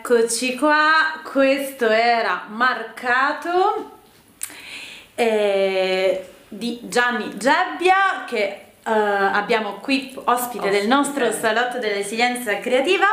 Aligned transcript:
Eccoci 0.00 0.54
qua, 0.54 1.20
questo 1.24 1.88
era 1.88 2.44
marcato 2.50 3.98
eh, 5.16 6.28
di 6.46 6.78
Gianni 6.84 7.36
Gebbia 7.36 8.24
che 8.24 8.67
Uh, 8.88 8.90
abbiamo 8.90 9.74
qui 9.80 10.14
ospite, 10.14 10.30
ospite, 10.30 10.70
del 10.70 10.86
nostro 10.86 11.30
salotto 11.30 11.78
dell'esilienza 11.78 12.58
creativa. 12.58 13.04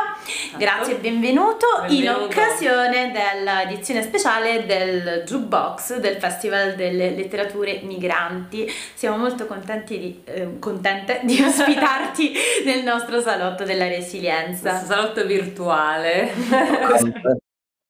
Grazie 0.56 0.94
e 0.94 0.96
benvenuto, 0.96 1.66
benvenuto, 1.82 1.92
in 1.92 2.08
occasione 2.08 3.12
dell'edizione 3.12 4.02
speciale 4.02 4.64
del 4.64 5.24
Jukebox 5.26 5.98
del 5.98 6.16
Festival 6.16 6.76
delle 6.76 7.10
Letterature 7.10 7.80
Migranti. 7.82 8.66
Siamo 8.94 9.18
molto 9.18 9.44
contenti 9.44 9.98
di, 9.98 10.22
eh, 10.24 10.58
contente 10.58 11.20
di 11.24 11.42
ospitarti 11.44 12.32
nel 12.64 12.82
nostro 12.82 13.20
salotto 13.20 13.64
della 13.64 13.86
resilienza. 13.86 14.70
Questo 14.70 14.86
salotto 14.86 15.26
virtuale. 15.26 16.32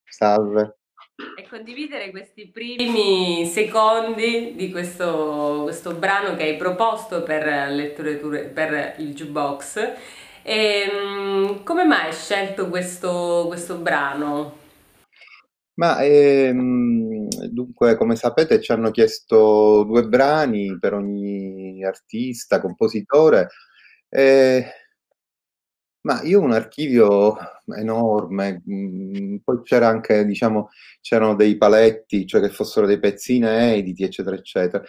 Salve 0.09 0.76
e 1.17 1.49
condividere 1.49 2.11
questi 2.11 2.49
primi 2.49 3.47
secondi 3.47 4.53
di 4.55 4.71
questo, 4.71 5.61
questo 5.63 5.95
brano 5.95 6.37
che 6.37 6.43
hai 6.43 6.57
proposto 6.57 7.23
per, 7.23 7.71
letture, 7.71 8.17
per 8.49 8.97
il 8.99 9.15
jukebox. 9.15 9.93
E, 10.43 10.91
ehm, 10.91 11.63
come 11.65 11.85
mai 11.85 12.07
hai 12.07 12.13
scelto 12.13 12.69
questo, 12.69 13.45
questo 13.49 13.77
brano? 13.77 14.65
Ma 15.75 16.03
ehm, 16.03 17.29
dunque, 17.51 17.97
come 17.97 18.17
sapete, 18.17 18.61
ci 18.61 18.73
hanno 18.73 18.91
chiesto 18.91 19.85
due 19.85 20.07
brani 20.07 20.79
per 20.79 20.95
ogni 20.95 21.83
artista, 21.85 22.61
compositore. 22.61 23.49
Eh, 24.09 24.65
ma 26.07 26.23
io 26.23 26.41
ho 26.41 26.45
un 26.45 26.53
archivio 26.53 27.37
enorme, 27.79 28.63
mhmm, 28.65 29.39
poi 29.45 29.61
c'era 29.63 29.89
anche 29.89 30.25
diciamo, 30.25 30.71
c'erano 31.01 31.35
dei 31.35 31.57
paletti, 31.57 32.27
cioè 32.27 32.41
che 32.41 32.51
fossero 32.51 32.87
dei 32.87 32.99
pezzi 33.01 33.37
inediti, 33.37 34.05
eccetera, 34.05 34.37
eccetera. 34.37 34.85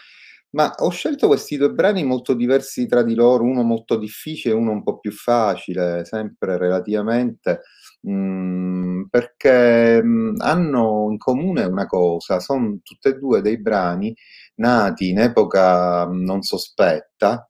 Ma 0.51 0.73
ho 0.77 0.89
scelto 0.89 1.27
questi 1.27 1.57
2 1.57 1.71
brani 1.71 2.03
molto 2.05 2.33
diversi 2.33 2.87
tra 2.87 3.03
di 3.03 3.15
loro, 3.15 3.43
uno 3.43 3.63
molto 3.63 3.97
difficile 3.97 4.53
e 4.53 4.57
uno 4.57 4.71
un 4.71 4.83
po' 4.83 4.99
più 4.99 5.11
facile, 5.11 6.05
sempre 6.05 6.57
relativamente, 6.57 7.61
mhmm, 8.01 9.07
perché, 9.09 10.01
mhmm, 10.03 10.35
hanno 10.39 11.07
in 11.11 11.17
comune 11.17 11.63
una 11.65 11.85
cosa, 11.87 12.39
son 12.39 12.81
tutte 12.83 13.09
e 13.09 13.13
2 13.19 13.41
dei 13.41 13.59
brani 13.61 14.15
nati 14.55 15.09
in 15.09 15.19
epoca 15.19 16.05
non 16.05 16.41
sospetta 16.43 17.47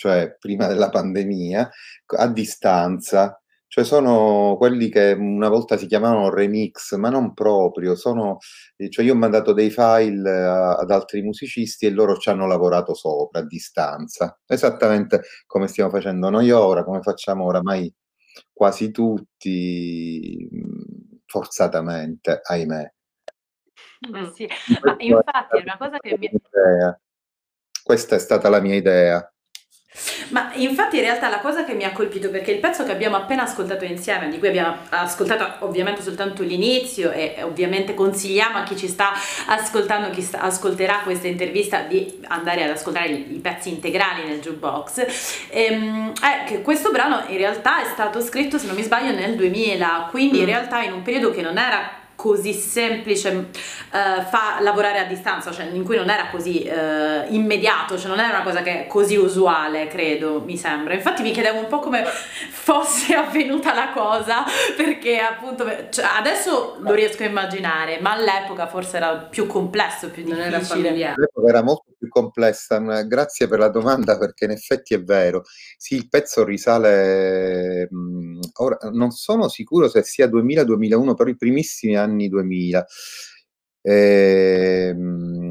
cioè 0.00 0.34
prima 0.38 0.66
della 0.66 0.88
pandemia, 0.88 1.70
a 2.16 2.26
distanza, 2.28 3.38
cioè 3.66 3.84
sono 3.84 4.56
quelli 4.56 4.88
che 4.88 5.12
una 5.12 5.50
volta 5.50 5.76
si 5.76 5.86
chiamavano 5.86 6.30
remix, 6.30 6.96
ma 6.96 7.10
non 7.10 7.34
proprio, 7.34 7.94
sono, 7.96 8.38
cioè 8.88 9.04
io 9.04 9.12
ho 9.12 9.16
mandato 9.16 9.52
dei 9.52 9.68
file 9.68 10.30
a, 10.30 10.76
ad 10.76 10.90
altri 10.90 11.20
musicisti 11.20 11.84
e 11.84 11.90
loro 11.90 12.16
ci 12.16 12.30
hanno 12.30 12.46
lavorato 12.46 12.94
sopra 12.94 13.40
a 13.40 13.46
distanza, 13.46 14.40
esattamente 14.46 15.20
come 15.46 15.68
stiamo 15.68 15.90
facendo 15.90 16.30
noi 16.30 16.50
ora, 16.50 16.82
come 16.82 17.02
facciamo 17.02 17.44
oramai 17.44 17.92
quasi 18.50 18.90
tutti, 18.90 20.48
forzatamente, 21.26 22.40
ahimè. 22.42 22.92
Beh, 24.08 24.32
sì. 24.32 24.48
Ma 24.82 24.96
infatti 24.98 25.58
è 25.58 25.62
una 25.62 25.76
cosa 25.78 25.98
che 25.98 26.16
mi... 26.18 26.30
Questa 27.82 28.16
è 28.16 28.18
stata 28.18 28.48
la 28.48 28.60
mia 28.60 28.76
idea. 28.76 29.30
Ma 30.28 30.52
infatti 30.54 30.96
in 30.96 31.02
realtà 31.02 31.28
la 31.28 31.40
cosa 31.40 31.64
che 31.64 31.74
mi 31.74 31.84
ha 31.84 31.90
colpito, 31.90 32.30
perché 32.30 32.52
il 32.52 32.60
pezzo 32.60 32.84
che 32.84 32.92
abbiamo 32.92 33.16
appena 33.16 33.42
ascoltato 33.42 33.84
insieme, 33.84 34.28
di 34.28 34.38
cui 34.38 34.48
abbiamo 34.48 34.76
ascoltato 34.90 35.64
ovviamente 35.66 36.02
soltanto 36.02 36.42
l'inizio 36.42 37.10
e 37.10 37.38
ovviamente 37.42 37.94
consigliamo 37.94 38.58
a 38.58 38.62
chi 38.62 38.76
ci 38.76 38.86
sta 38.86 39.12
ascoltando, 39.46 40.10
chi 40.10 40.22
sta, 40.22 40.40
ascolterà 40.40 41.00
questa 41.02 41.26
intervista 41.26 41.80
di 41.80 42.20
andare 42.28 42.62
ad 42.62 42.70
ascoltare 42.70 43.08
i, 43.08 43.34
i 43.34 43.38
pezzi 43.38 43.70
integrali 43.70 44.24
nel 44.26 44.40
jukebox, 44.40 45.48
ehm, 45.50 46.12
è 46.20 46.44
che 46.46 46.62
questo 46.62 46.90
brano 46.92 47.24
in 47.26 47.36
realtà 47.36 47.82
è 47.82 47.86
stato 47.86 48.20
scritto, 48.20 48.58
se 48.58 48.66
non 48.66 48.76
mi 48.76 48.82
sbaglio, 48.82 49.12
nel 49.12 49.34
2000, 49.34 50.08
quindi 50.10 50.38
in 50.38 50.44
mm. 50.44 50.46
realtà 50.46 50.82
in 50.82 50.92
un 50.92 51.02
periodo 51.02 51.32
che 51.32 51.42
non 51.42 51.58
era 51.58 51.99
così 52.20 52.52
semplice 52.52 53.28
uh, 53.30 54.22
fa 54.28 54.58
lavorare 54.60 54.98
a 54.98 55.04
distanza, 55.04 55.50
cioè 55.52 55.70
in 55.72 55.84
cui 55.84 55.96
non 55.96 56.10
era 56.10 56.28
così 56.28 56.68
uh, 56.68 57.32
immediato, 57.32 57.96
cioè 57.96 58.10
non 58.10 58.20
era 58.20 58.28
una 58.28 58.42
cosa 58.42 58.60
che 58.60 58.84
è 58.84 58.86
così 58.86 59.16
usuale, 59.16 59.86
credo, 59.86 60.42
mi 60.44 60.58
sembra. 60.58 60.92
Infatti 60.92 61.22
mi 61.22 61.30
chiedevo 61.30 61.60
un 61.60 61.66
po' 61.66 61.78
come 61.78 62.04
fosse 62.04 63.14
avvenuta 63.16 63.72
la 63.72 63.88
cosa, 63.94 64.44
perché 64.76 65.18
appunto 65.18 65.64
cioè, 65.88 66.04
adesso 66.18 66.76
lo 66.80 66.92
riesco 66.92 67.22
a 67.22 67.26
immaginare, 67.26 68.00
ma 68.00 68.12
all'epoca 68.12 68.66
forse 68.66 68.98
era 68.98 69.16
più 69.16 69.46
complesso, 69.46 70.10
più 70.10 70.22
difficile. 70.22 70.44
Non 70.44 70.54
era 70.54 70.62
familiare. 70.62 71.14
All'epoca 71.16 71.48
era 71.48 71.62
molto 71.62 71.94
più 71.98 72.08
complessa, 72.08 72.78
grazie 73.04 73.48
per 73.48 73.60
la 73.60 73.70
domanda 73.70 74.18
perché 74.18 74.44
in 74.44 74.50
effetti 74.50 74.92
è 74.92 75.02
vero. 75.02 75.42
Sì, 75.78 75.94
il 75.94 76.10
pezzo 76.10 76.44
risale, 76.44 77.88
mh, 77.90 78.19
ora 78.58 78.78
non 78.92 79.10
sono 79.10 79.48
sicuro 79.48 79.88
se 79.88 80.02
sia 80.02 80.26
2000-2001, 80.26 81.14
però 81.14 81.30
i 81.30 81.36
primissimi 81.36 81.96
anni 81.96 82.08
anni 82.10 82.28
2000. 82.28 82.86
Ehm, 83.82 85.48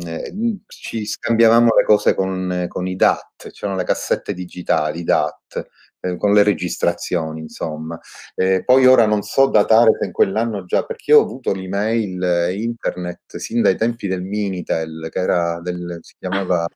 ci 0.68 1.06
scambiavamo 1.06 1.70
le 1.76 1.84
cose 1.84 2.14
con, 2.14 2.66
con 2.68 2.88
i 2.88 2.96
DAT, 2.96 3.50
c'erano 3.52 3.78
le 3.78 3.84
cassette 3.86 4.34
digitali 4.36 5.04
DAT 5.04 5.68
eh, 6.02 6.16
con 6.18 6.34
le 6.34 6.44
registrazioni, 6.44 7.42
insomma. 7.42 8.00
Eh, 8.36 8.64
poi 8.64 8.86
ora 8.86 9.06
non 9.08 9.22
so 9.24 9.48
datare 9.50 9.92
se 10.00 10.06
in 10.06 10.12
quell'anno 10.12 10.66
già, 10.66 10.84
perché 10.86 11.14
ho 11.14 11.22
avuto 11.22 11.54
l'email 11.54 12.22
eh, 12.24 12.54
internet 12.62 13.38
sin 13.38 13.62
dai 13.62 13.76
tempi 13.78 14.08
del 14.08 14.22
Minitel, 14.22 15.10
che 15.12 15.20
era 15.20 15.60
del, 15.62 15.98
si 16.02 16.16
chiamava 16.20 16.68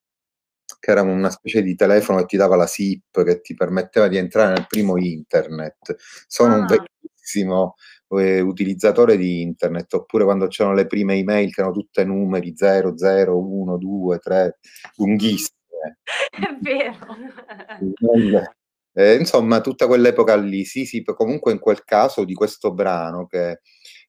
che 0.84 0.92
era 0.92 1.02
una 1.02 1.30
specie 1.30 1.64
di 1.64 1.76
telefono 1.76 2.20
che 2.20 2.26
ti 2.26 2.36
dava 2.36 2.58
la 2.58 2.68
SIP, 2.68 3.24
che 3.24 3.40
ti 3.40 3.54
permetteva 3.54 4.10
di 4.10 4.18
entrare 4.18 4.52
nel 4.52 4.66
primo 4.68 4.98
internet. 4.98 5.96
Sono 6.28 6.56
ah. 6.56 6.58
un 6.58 6.66
vecchissimo 6.66 7.76
eh, 8.10 8.42
utilizzatore 8.42 9.16
di 9.16 9.40
internet, 9.40 9.94
oppure 9.94 10.26
quando 10.26 10.48
c'erano 10.48 10.76
le 10.76 10.86
prime 10.86 11.16
email 11.16 11.54
che 11.54 11.62
erano 11.62 11.74
tutte 11.74 12.04
numeri 12.04 12.52
0, 12.54 12.98
0, 12.98 13.40
1, 13.40 13.78
2, 13.78 14.20
3, 14.20 14.60
lunghissime. 14.98 16.00
È 16.36 16.58
vero. 16.60 16.98
Eh, 18.92 19.16
insomma, 19.16 19.62
tutta 19.62 19.88
quell'epoca 19.88 20.36
lì, 20.36 20.66
sì, 20.66 20.84
sì, 20.84 21.02
comunque 21.02 21.54
in 21.54 21.60
quel 21.60 21.86
caso 21.86 22.26
di 22.26 22.34
questo 22.34 22.74
brano 22.74 23.26
che 23.26 23.62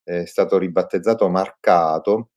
è 0.03 0.25
stato 0.25 0.59
ribattezzato 0.59 1.29
Marcato, 1.29 2.31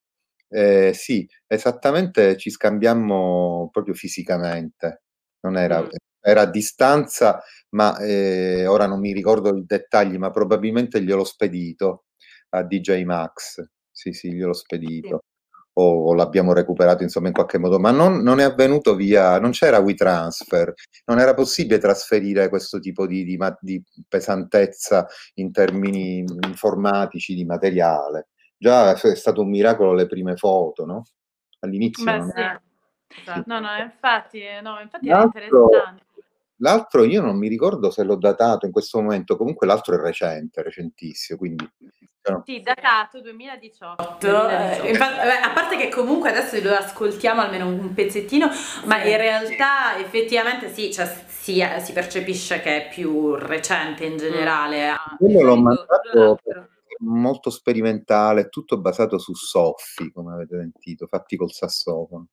eh, 0.49 0.91
sì, 0.93 1.27
esattamente 1.45 2.37
ci 2.37 2.49
scambiammo 2.49 3.69
proprio 3.71 3.93
fisicamente, 3.93 5.03
non 5.41 5.57
era, 5.57 5.87
era 6.21 6.41
a 6.41 6.49
distanza, 6.49 7.41
ma 7.69 7.97
eh, 7.99 8.65
ora 8.65 8.87
non 8.87 8.99
mi 8.99 9.13
ricordo 9.13 9.55
i 9.55 9.65
dettagli, 9.65 10.17
ma 10.17 10.31
probabilmente 10.31 11.01
gliel'ho 11.01 11.23
spedito 11.23 12.05
a 12.49 12.63
DJ 12.63 13.03
Max, 13.03 13.63
sì, 13.91 14.13
sì, 14.13 14.31
gliel'ho 14.33 14.53
spedito. 14.53 15.23
O, 15.79 16.05
o, 16.09 16.13
l'abbiamo 16.15 16.53
recuperato 16.53 17.03
insomma 17.03 17.27
in 17.27 17.33
qualche 17.33 17.59
modo, 17.59 17.77
ma 17.79 17.91
non, 17.91 18.23
non, 18.23 18.39
è 18.39 18.43
avvenuto 18.43 18.95
via, 18.95 19.39
non 19.39 19.51
c'era 19.51 19.77
WeTransfer, 19.77 20.73
non 21.05 21.19
era 21.19 21.35
possibile 21.35 21.77
trasferire 21.77 22.49
questo 22.49 22.79
tipo 22.79 23.05
di, 23.05 23.23
di, 23.23 23.37
di 23.59 23.83
pesantezza 24.07 25.05
in 25.35 25.51
termini 25.51 26.23
informatici 26.47 27.35
di 27.35 27.45
materiale 27.45 28.29
già 28.57 28.93
è 28.93 29.15
stato 29.15 29.41
un 29.41 29.49
miracolo 29.49 29.93
le 29.93 30.07
prime 30.07 30.35
foto, 30.35 30.85
no? 30.85 31.03
All'inizio. 31.59 32.03
Beh, 32.03 32.17
non... 32.17 32.31
sì. 32.31 32.65
Esatto. 33.19 33.43
No, 33.45 33.59
no, 33.59 33.75
infatti, 33.77 34.41
no, 34.61 34.79
infatti 34.81 35.09
è 35.09 35.21
interessante. 35.21 36.05
L'altro 36.59 37.03
io 37.03 37.21
non 37.21 37.37
mi 37.37 37.47
ricordo 37.47 37.91
se 37.91 38.03
l'ho 38.03 38.15
datato 38.15 38.65
in 38.65 38.71
questo 38.71 38.99
momento, 38.99 39.37
comunque 39.37 39.67
l'altro 39.67 39.95
è 39.95 39.99
recente, 39.99 40.63
recentissimo, 40.63 41.37
quindi... 41.37 41.69
No. 42.27 42.43
Sì, 42.45 42.59
datato 42.61 43.21
2018. 43.21 44.17
2018. 44.19 44.83
Eh, 44.83 44.89
infatti, 44.89 45.19
a 45.19 45.53
parte 45.53 45.77
che 45.77 45.87
comunque 45.87 46.29
adesso 46.29 46.61
lo 46.61 46.73
ascoltiamo 46.73 47.39
almeno 47.39 47.67
un 47.67 47.93
pezzettino, 47.93 48.49
ma 48.83 49.01
in 49.01 49.15
realtà 49.15 49.97
effettivamente 49.97 50.67
sì, 50.73 50.91
cioè, 50.91 51.05
si, 51.25 51.63
si, 51.79 51.93
percepisce 51.93 52.59
che 52.59 52.87
è 52.87 52.89
più 52.89 53.35
recente 53.35 54.03
in 54.03 54.17
generale. 54.17 54.91
Mm. 55.23 55.29
Io 55.29 55.41
l'ho 55.41 55.55
mandato 55.55 56.39
molto 56.99 57.49
sperimentale, 57.49 58.49
tutto 58.49 58.79
basato 58.79 59.17
su 59.17 59.33
soffi, 59.33 60.11
come 60.11 60.33
avete 60.33 60.57
sentito, 60.57 61.07
fatti 61.07 61.35
col 61.35 61.51
sassofono. 61.51 62.27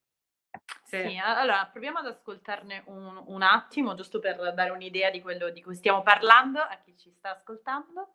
Sì. 0.84 1.08
sì, 1.08 1.18
allora 1.18 1.68
proviamo 1.70 1.98
ad 1.98 2.06
ascoltarne 2.06 2.84
un, 2.86 3.22
un, 3.26 3.42
attimo, 3.42 3.94
giusto 3.94 4.20
per 4.20 4.54
dare 4.54 4.70
un'idea 4.70 5.10
di 5.10 5.20
quello 5.20 5.50
di 5.50 5.62
cui 5.62 5.74
stiamo 5.74 6.02
parlando 6.02 6.60
a 6.60 6.78
chi 6.84 6.96
ci 6.96 7.10
sta 7.10 7.30
ascoltando. 7.30 8.12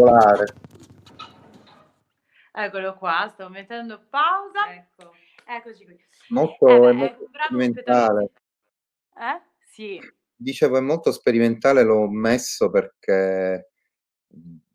Particolare. 0.00 0.44
Eccolo 2.52 2.96
qua, 2.96 3.30
sto 3.32 3.48
mettendo 3.48 4.00
pausa. 4.08 4.74
Ecco. 4.74 5.12
Eccoci 5.46 5.84
qui. 5.84 5.98
Molto, 6.28 6.68
Eh 6.68 6.78
beh, 6.78 6.86
è 6.86 6.90
è 6.90 6.92
molto 6.92 7.24
un 7.24 7.30
brano 7.30 7.60
sperimentale. 7.60 8.30
Eh? 9.16 9.42
Sì. 9.64 10.00
Dicevo, 10.36 10.78
è 10.78 10.80
molto 10.80 11.12
sperimentale, 11.12 11.82
l'ho 11.82 12.08
messo 12.08 12.70
perché 12.70 13.70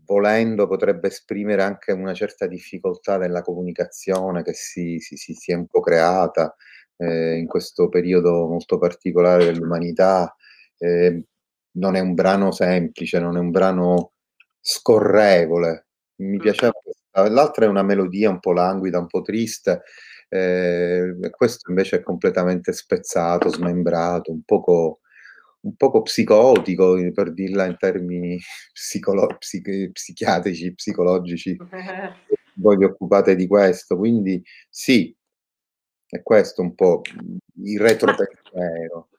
volendo 0.06 0.68
potrebbe 0.68 1.08
esprimere 1.08 1.64
anche 1.64 1.92
una 1.92 2.14
certa 2.14 2.46
difficoltà 2.46 3.18
nella 3.18 3.42
comunicazione 3.42 4.44
che 4.44 4.54
si, 4.54 5.00
si, 5.00 5.16
si, 5.16 5.34
si 5.34 5.52
è 5.52 5.56
un 5.56 5.66
po' 5.66 5.80
creata 5.80 6.56
eh, 6.98 7.38
in 7.38 7.48
questo 7.48 7.90
periodo 7.90 8.48
molto 8.48 8.78
particolare 8.78 9.46
dell'umanità. 9.46 10.36
Eh, 10.78 11.26
non 11.78 11.96
è 11.96 12.00
un 12.00 12.14
brano 12.14 12.52
semplice, 12.52 13.20
non 13.20 13.36
è 13.36 13.40
un 13.40 13.50
brano 13.50 14.15
scorrevole. 14.66 15.86
Mi 16.22 16.38
piaceva 16.38 16.72
questa. 16.72 17.30
L'altra 17.30 17.66
è 17.66 17.68
una 17.68 17.84
melodia 17.84 18.32
un 18.32 18.40
po' 18.40 18.52
languida, 18.52 18.98
un 18.98 19.08
po' 19.08 19.22
triste. 19.22 19.84
Eh, 20.28 21.16
questo 21.30 21.70
invece 21.70 21.98
è 21.98 22.02
completamente 22.02 22.74
spezzato, 22.74 23.50
smembrato, 23.50 24.32
un 24.32 24.42
poco, 24.44 25.02
un 25.62 25.76
poco 25.76 26.02
psicotico, 26.02 26.96
per 27.14 27.32
dirla 27.32 27.66
in 27.66 27.78
termini 27.78 28.40
psicolo- 28.74 29.38
psichi- 29.38 29.92
psichiatrici, 29.92 30.74
psicologici. 30.74 31.56
Voi 32.58 32.78
vi 32.78 32.86
occupate 32.86 33.36
di 33.36 33.48
questo, 33.48 33.98
quindi 33.98 34.42
sì, 34.70 35.16
è 36.08 36.24
questo 36.24 36.62
un 36.62 36.74
po' 36.74 37.02
il 37.64 37.80
retropensiero. 37.80 39.10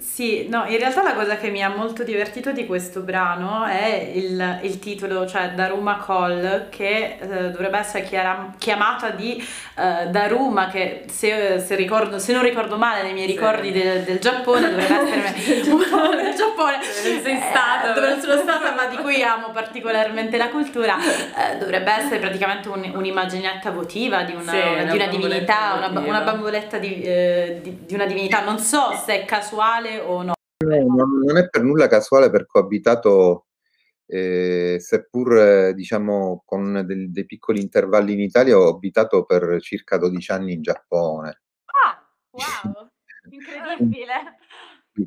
Sì, 0.00 0.48
no, 0.48 0.64
in 0.66 0.78
realtà 0.78 1.02
la 1.02 1.12
cosa 1.12 1.36
che 1.36 1.50
mi 1.50 1.62
ha 1.62 1.68
molto 1.68 2.02
divertito 2.04 2.52
di 2.52 2.64
questo 2.64 3.00
brano 3.00 3.64
è 3.66 4.10
il, 4.14 4.58
il 4.62 4.78
titolo, 4.78 5.26
cioè 5.26 5.50
Daruma 5.50 6.02
Call, 6.04 6.70
che 6.70 7.18
eh, 7.20 7.26
dovrebbe 7.50 7.78
essere 7.78 8.04
chiara- 8.04 8.54
chiamata 8.56 9.10
di 9.10 9.36
eh, 9.76 10.06
Daruma, 10.08 10.68
che 10.68 11.04
se, 11.06 11.58
se 11.60 11.74
ricordo, 11.74 12.18
se 12.18 12.32
non 12.32 12.42
ricordo 12.42 12.76
male 12.78 13.02
nei 13.02 13.12
miei 13.12 13.26
Sì. 13.28 13.32
ricordi 13.34 13.72
del, 13.72 14.02
del 14.04 14.18
Giappone, 14.18 14.70
dovrebbe 14.70 15.24
essere 15.36 15.60
po' 15.68 15.76
del 16.14 16.34
Giappone, 16.34 16.78
Dove 16.78 17.20
sei 17.22 17.34
eh, 17.36 17.42
stato. 17.50 17.92
dove 18.00 18.20
sono 18.20 18.40
stata, 18.40 18.72
ma 18.74 18.86
di 18.86 18.96
cui 18.96 19.22
amo 19.22 19.50
particolarmente 19.50 20.38
la 20.38 20.48
cultura, 20.48 20.96
eh, 20.98 21.58
dovrebbe 21.58 21.92
essere 21.92 22.18
praticamente 22.20 22.68
un- 22.68 22.90
un'immaginetta 22.94 23.70
votiva 23.70 24.22
di 24.22 24.32
una, 24.32 24.50
Sì, 24.52 24.56
una 24.56 24.84
di 24.84 24.96
una 24.96 25.06
divinità, 25.08 25.74
una, 25.76 25.88
votiva. 25.88 26.08
una 26.08 26.20
bamboletta 26.22 26.78
di, 26.78 27.02
eh, 27.02 27.60
di- 27.62 27.80
di 27.84 27.94
una 27.94 28.06
divinità. 28.06 28.40
Non 28.42 28.58
so 28.58 28.98
se 29.04 29.20
è 29.20 29.24
casuale 29.26 29.88
o 29.98 30.22
no. 30.22 30.32
No, 30.62 31.06
non, 31.24 31.38
è 31.38 31.48
per 31.48 31.62
nulla 31.62 31.86
casuale 31.88 32.28
perché 32.30 32.58
ho 32.58 32.62
abitato, 32.62 33.46
eh, 34.06 34.76
seppur 34.78 35.36
eh, 35.38 35.74
diciamo 35.74 36.42
con 36.44 36.84
del- 36.86 37.10
dei 37.10 37.24
piccoli 37.24 37.60
intervalli 37.62 38.12
in 38.12 38.20
Italia, 38.20 38.58
ho 38.58 38.68
abitato 38.68 39.24
per 39.24 39.60
circa 39.60 39.96
12 39.96 40.30
anni 40.32 40.52
in 40.52 40.62
Giappone. 40.62 41.40
Ah, 41.66 42.06
wow, 42.30 42.90
incredibile. 43.30 44.12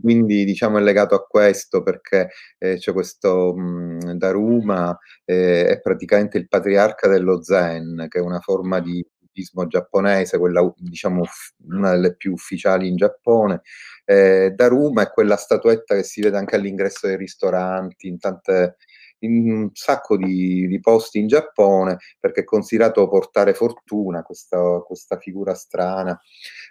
Quindi 0.02 0.46
diciamo 0.46 0.78
è 0.78 0.82
legato 0.82 1.14
a 1.16 1.26
questo 1.26 1.84
perché 1.84 2.30
eh, 2.58 2.78
c'è 2.78 2.94
questo 2.94 3.54
mh, 3.56 4.14
Daruma, 4.18 4.98
eh, 5.26 5.68
è 5.68 5.82
praticamente 5.82 6.38
il 6.38 6.48
patriarca 6.48 7.08
dello 7.08 7.44
Zen, 7.44 8.06
che 8.10 8.20
è 8.20 8.22
una 8.22 8.40
forma 8.40 8.80
di 8.80 9.06
buddismo 9.20 9.68
giapponese, 9.68 10.38
quella 10.38 10.72
diciamo 10.78 11.24
una 11.68 11.92
delle 11.92 12.16
più 12.16 12.32
ufficiali 12.34 12.88
in 12.88 12.96
Giappone. 12.96 13.62
Eh, 14.06 14.52
Daruma 14.56 15.04
è 15.04 15.12
quella 15.12 15.38
statuetta 15.38 15.96
che 15.96 16.04
si 16.04 16.22
vede 16.22 16.38
anche 16.38 16.56
all'ingresso 16.56 17.08
dei 17.08 17.18
ristoranti, 17.18 18.08
in 18.08 18.20
tante 18.20 18.78
in 19.24 19.52
un 19.52 19.70
sacco 19.74 20.18
di, 20.18 20.68
di 20.68 20.80
posti 20.80 21.20
in 21.20 21.28
Giappone 21.28 21.98
perché 22.20 22.42
è 22.42 22.44
considerato 22.44 23.08
portare 23.08 23.54
fortuna 23.54 24.22
questa, 24.22 24.80
questa 24.86 25.18
figura 25.18 25.54
strana. 25.56 26.20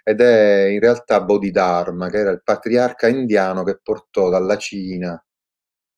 Ed 0.03 0.21
è 0.21 0.65
in 0.67 0.79
realtà 0.79 1.21
Bodhidharma 1.21 2.09
che 2.09 2.17
era 2.17 2.31
il 2.31 2.43
patriarca 2.43 3.07
indiano 3.07 3.63
che 3.63 3.79
portò 3.81 4.29
dalla 4.29 4.57
Cina 4.57 5.21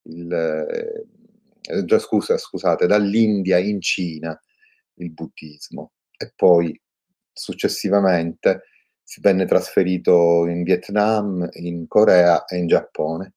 il, 0.04 0.32
eh, 0.32 1.98
scusa, 1.98 2.38
scusate, 2.38 2.86
dall'India 2.86 3.58
in 3.58 3.80
Cina 3.80 4.38
il 4.94 5.12
buddismo. 5.12 5.92
E 6.16 6.32
poi 6.34 6.78
successivamente 7.32 8.62
si 9.06 9.20
venne 9.20 9.46
trasferito 9.46 10.46
in 10.48 10.62
Vietnam, 10.64 11.48
in 11.52 11.86
Corea 11.86 12.44
e 12.46 12.56
in 12.58 12.66
Giappone. 12.66 13.34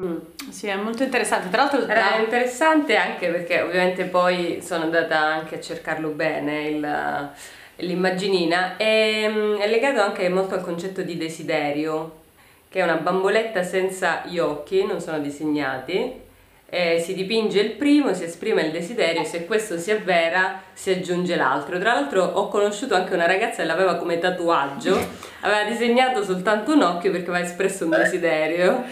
Mm. 0.00 0.16
Sì, 0.50 0.66
è 0.66 0.76
molto 0.76 1.02
interessante. 1.04 1.48
Tra 1.48 1.62
l'altro, 1.62 1.86
Era 1.86 2.16
da- 2.16 2.18
interessante 2.18 2.96
anche 2.96 3.28
perché 3.30 3.62
ovviamente 3.62 4.04
poi 4.04 4.60
sono 4.62 4.84
andata 4.84 5.18
anche 5.18 5.56
a 5.56 5.60
cercarlo 5.60 6.10
bene 6.10 6.68
il- 6.68 7.30
l'immaginina 7.76 8.76
e 8.76 9.26
mm, 9.28 9.54
è 9.56 9.66
legato 9.68 10.00
anche 10.02 10.28
molto 10.28 10.54
al 10.54 10.62
concetto 10.62 11.02
di 11.02 11.16
desiderio, 11.16 12.24
che 12.68 12.80
è 12.80 12.82
una 12.82 12.96
bamboletta 12.96 13.62
senza 13.62 14.22
gli 14.26 14.38
occhi, 14.38 14.84
non 14.84 15.00
sono 15.00 15.18
disegnati, 15.18 16.24
e 16.68 16.98
si 17.00 17.14
dipinge 17.14 17.60
il 17.60 17.72
primo, 17.76 18.12
si 18.12 18.24
esprime 18.24 18.62
il 18.62 18.72
desiderio, 18.72 19.22
se 19.24 19.46
questo 19.46 19.78
si 19.78 19.92
avvera 19.92 20.62
si 20.72 20.90
aggiunge 20.90 21.36
l'altro. 21.36 21.78
Tra 21.78 21.92
l'altro 21.94 22.24
ho 22.24 22.48
conosciuto 22.48 22.94
anche 22.94 23.14
una 23.14 23.26
ragazza 23.26 23.62
che 23.62 23.68
l'aveva 23.68 23.96
come 23.96 24.18
tatuaggio, 24.18 24.96
aveva 25.42 25.68
disegnato 25.68 26.24
soltanto 26.24 26.72
un 26.74 26.82
occhio 26.82 27.12
perché 27.12 27.30
aveva 27.30 27.44
espresso 27.46 27.84
un 27.84 27.90
desiderio. 27.90 28.82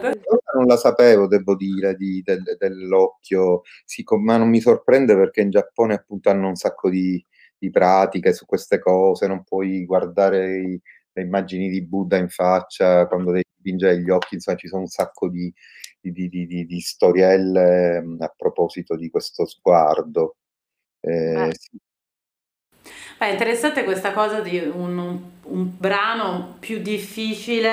Questa 0.00 0.52
non 0.54 0.66
la 0.66 0.76
sapevo, 0.76 1.26
devo 1.26 1.54
dire, 1.56 1.94
di- 1.94 2.22
del- 2.24 2.56
dell'occhio, 2.58 3.62
sì, 3.84 4.02
ma 4.18 4.36
non 4.38 4.48
mi 4.48 4.60
sorprende 4.60 5.14
perché 5.14 5.42
in 5.42 5.50
Giappone 5.50 5.94
appunto 5.94 6.30
hanno 6.30 6.48
un 6.48 6.54
sacco 6.56 6.88
di, 6.88 7.22
di 7.58 7.70
pratiche 7.70 8.32
su 8.32 8.46
queste 8.46 8.78
cose, 8.78 9.26
non 9.26 9.44
puoi 9.44 9.84
guardare 9.84 10.56
i- 10.58 10.80
le 11.12 11.22
immagini 11.22 11.68
di 11.68 11.84
Buddha 11.84 12.16
in 12.16 12.28
faccia 12.28 13.06
quando 13.06 13.30
devi 13.32 13.44
dipingere 13.56 14.00
gli 14.00 14.10
occhi, 14.10 14.36
insomma 14.36 14.56
ci 14.56 14.68
sono 14.68 14.82
un 14.82 14.86
sacco 14.86 15.28
di, 15.28 15.52
di- 16.00 16.28
di- 16.46 16.46
di- 16.66 16.80
storielle 16.80 18.02
a 18.18 18.34
proposito 18.36 18.96
di 18.96 19.10
questo 19.10 19.46
sguardo. 19.46 20.36
Eh, 21.00 21.48
Beh. 21.48 21.54
sì. 21.58 21.78
Beh, 23.18 23.26
è 23.26 23.30
interessante 23.32 23.84
questa 23.84 24.12
cosa 24.12 24.40
di 24.40 24.58
un, 24.58 24.98
un- 24.98 25.20
brano 25.76 26.56
più 26.60 26.78
difficile 26.78 27.72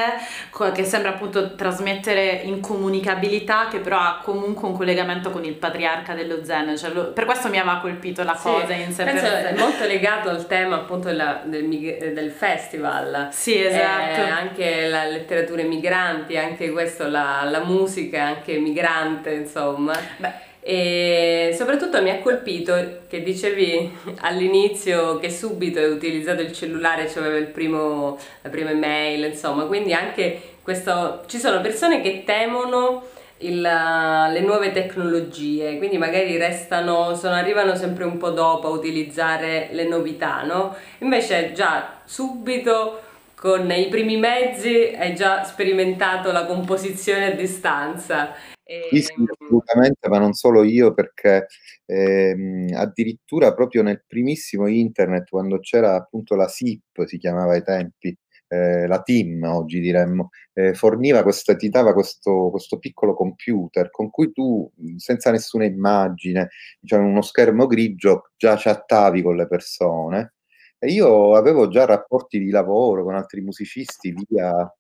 che 0.73 0.83
sembra 0.83 1.11
appunto 1.11 1.55
trasmettere 1.55 2.41
incomunicabilità 2.43 3.67
che 3.69 3.79
però 3.79 3.97
ha 3.99 4.19
comunque 4.23 4.67
un 4.67 4.75
collegamento 4.75 5.29
con 5.29 5.43
il 5.45 5.53
patriarca 5.53 6.13
dello 6.13 6.43
Zen. 6.43 6.75
Cioè, 6.77 6.89
lo- 6.89 7.11
per 7.11 7.25
questo 7.25 7.49
mi 7.49 7.59
aveva 7.59 7.77
colpito 7.77 8.23
la 8.23 8.35
Sì, 8.35 8.43
cosa 8.49 8.73
in 8.73 8.91
sé 8.91 9.03
per 9.03 9.13
penso 9.13 9.29
sé. 9.29 9.49
è 9.49 9.57
molto 9.57 9.85
legato 9.85 10.29
al 10.29 10.47
tema 10.47 10.75
appunto 10.77 11.07
della- 11.07 11.41
del, 11.45 11.67
del 12.13 12.31
festival. 12.31 13.27
Sì, 13.31 13.63
esatto. 13.63 14.21
Eh, 14.21 14.29
anche 14.29 14.87
la 14.87 15.05
letteratura 15.05 15.61
migranti, 15.63 16.35
anche 16.37 16.71
questo, 16.71 17.07
la, 17.07 17.43
la 17.49 17.63
musica 17.63 18.23
anche 18.23 18.57
migrante, 18.57 19.31
insomma. 19.33 19.93
Beh, 20.17 20.45
E 20.69 21.53
soprattutto 21.57 22.01
mi 22.01 22.09
ha 22.09 22.19
colpito 22.19 22.73
che 23.07 23.23
dicevi 23.23 23.89
all'inizio 24.19 25.17
che 25.17 25.29
subito 25.29 25.79
hai 25.79 25.89
utilizzato 25.89 26.41
il 26.41 26.51
cellulare, 26.51 27.07
cioè 27.09 27.37
il 27.37 27.45
primo, 27.45 28.17
la 28.41 28.49
prima 28.49 28.71
email, 28.71 29.23
insomma, 29.23 29.63
quindi 29.63 29.93
anche 29.93 30.41
questo, 30.61 31.23
ci 31.27 31.37
sono 31.37 31.61
persone 31.61 32.01
che 32.01 32.23
temono 32.25 33.05
il- 33.37 33.61
le 33.61 34.39
nuove 34.41 34.73
tecnologie, 34.73 35.77
quindi 35.77 35.97
magari 35.97 36.35
restano, 36.35 37.15
sono, 37.15 37.35
arrivano 37.35 37.73
sempre 37.75 38.03
un 38.03 38.17
po' 38.17 38.31
dopo 38.31 38.67
a 38.67 38.71
utilizzare 38.71 39.69
le 39.71 39.87
novità, 39.87 40.41
no? 40.43 40.75
Invece 40.97 41.53
già 41.53 42.01
subito 42.03 43.03
con 43.47 43.71
i 43.71 43.87
primi 43.87 44.17
mezzi 44.17 44.93
hai 44.93 45.15
già 45.15 45.45
sperimentato 45.45 46.33
la 46.33 46.45
composizione 46.45 47.31
a 47.31 47.35
distanza. 47.35 48.33
Sì, 48.65 49.01
sì, 49.01 49.13
assolutamente, 49.25 50.09
ma 50.09 50.17
non 50.17 50.33
solo 50.33 50.63
io, 50.63 50.93
perché 50.93 51.47
ehm, 51.85 52.73
addirittura 52.75 53.53
proprio 53.53 53.83
nel 53.83 54.03
primissimo 54.05 54.67
internet, 54.67 55.29
quando 55.29 55.59
c'era 55.59 55.95
appunto 55.95 56.35
la 56.35 56.49
SIP, 56.49 57.05
si 57.05 57.17
chiamava 57.17 57.53
ai 57.53 57.63
tempi, 57.63 58.13
eh, 58.49 58.85
la 58.85 59.01
TIM 59.01 59.43
oggi 59.43 59.79
diremmo, 59.79 60.31
eh, 60.51 60.73
forniva 60.73 61.23
questa, 61.23 61.55
ti 61.55 61.69
dava 61.69 61.93
questo, 61.93 62.49
questo 62.49 62.79
piccolo 62.79 63.13
computer 63.13 63.89
con 63.89 64.09
cui 64.09 64.33
tu, 64.33 64.69
senza 64.97 65.31
nessuna 65.31 65.63
immagine, 65.63 66.49
diciamo 66.81 67.07
uno 67.07 67.21
schermo 67.21 67.65
grigio, 67.65 68.31
già 68.35 68.57
chattavi 68.57 69.21
con 69.21 69.37
le 69.37 69.47
persone. 69.47 70.33
E 70.81 70.91
io 70.91 71.35
avevo 71.35 71.69
già 71.69 71.85
rapporti 71.85 72.37
di 72.39 72.51
lavoro 72.51 73.03
con 73.03 73.15
altri 73.15 73.41
musicisti 73.41 74.13
via 74.27 74.71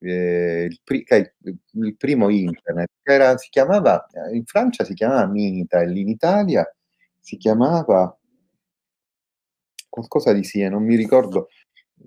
eh, 0.00 0.66
il, 0.68 0.80
pri- 0.84 1.04
che 1.04 1.16
è 1.16 1.32
il- 1.44 1.96
primo 1.96 2.28
internet, 2.28 2.88
che 3.02 3.12
era, 3.14 3.36
si 3.38 3.48
chiamava, 3.50 4.06
eh, 4.30 4.36
in 4.36 4.44
Francia 4.44 4.84
si 4.84 4.92
chiamava 4.94 5.26
Minitel, 5.26 5.96
in 5.96 6.08
Italia 6.08 6.64
si 7.20 7.36
chiamava 7.38 8.14
qualcosa 9.88 10.32
di 10.32 10.42
sì, 10.44 10.60
e 10.62 10.68
non 10.70 10.82
mi 10.84 10.96
ricordo 10.96 11.48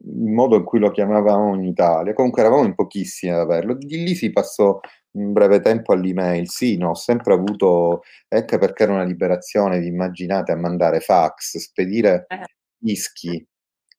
il 0.06 0.32
modo 0.32 0.56
in 0.58 0.64
cui 0.64 0.80
lo 0.80 0.92
chiamavamo 0.92 1.54
in 1.56 1.64
Italia, 1.66 2.14
comunque 2.14 2.42
eravamo 2.42 2.66
in 2.66 2.76
pochissimi 2.76 3.32
ad 3.32 3.40
averlo, 3.40 3.76
di 3.76 4.04
lì 4.04 4.16
si 4.16 4.32
passò 4.32 4.80
in 5.12 5.32
breve 5.32 5.62
tempo 5.62 5.94
all'email. 5.94 6.50
Sì, 6.50 6.78
no, 6.78 6.90
ho 6.90 6.96
sempre 6.96 7.34
avuto, 7.34 8.02
ecco 8.28 8.58
perché 8.58 8.84
era 8.84 8.94
una 8.94 9.04
liberazione, 9.04 9.80
vi 9.80 9.88
immaginate 9.88 10.52
a 10.52 10.56
mandare 10.58 11.00
fax, 11.00 11.58
spedire 11.58 12.26
Eh. 12.30 12.46
Dischi, 12.78 13.46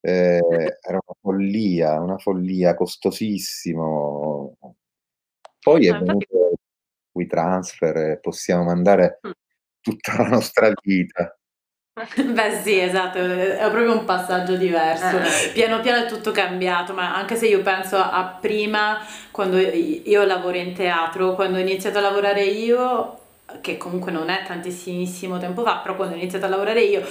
eh, 0.00 0.38
era 0.80 1.00
una 1.04 1.16
follia, 1.20 2.00
una 2.00 2.18
follia, 2.18 2.74
costosissimo. 2.74 4.56
Poi 5.60 5.86
è 5.86 5.92
venuto 5.98 6.52
WeTransfer 7.12 7.96
e 7.96 8.18
possiamo 8.20 8.64
mandare 8.64 9.20
tutta 9.80 10.16
la 10.18 10.28
nostra 10.28 10.72
vita. 10.82 11.36
Beh 11.96 12.60
sì, 12.62 12.78
esatto, 12.78 13.18
è 13.18 13.70
proprio 13.70 13.98
un 13.98 14.04
passaggio 14.04 14.56
diverso. 14.56 15.18
Eh. 15.18 15.52
Piano 15.54 15.80
piano 15.80 16.04
è 16.04 16.08
tutto 16.08 16.30
cambiato, 16.30 16.92
ma 16.92 17.16
anche 17.16 17.36
se 17.36 17.48
io 17.48 17.62
penso 17.62 17.96
a 17.96 18.36
prima, 18.38 18.98
quando 19.30 19.58
io 19.58 20.24
lavoro 20.24 20.58
in 20.58 20.74
teatro, 20.74 21.34
quando 21.34 21.56
ho 21.56 21.60
iniziato 21.60 21.96
a 21.96 22.02
lavorare 22.02 22.44
io, 22.44 23.18
che 23.60 23.76
comunque 23.76 24.10
non 24.10 24.28
è 24.28 24.42
tantissimissimo 24.44 25.38
tempo 25.38 25.62
fa, 25.62 25.78
però 25.78 25.94
quando 25.94 26.14
ho 26.14 26.18
iniziato 26.18 26.46
a 26.46 26.48
lavorare 26.48 26.82
io, 26.82 27.02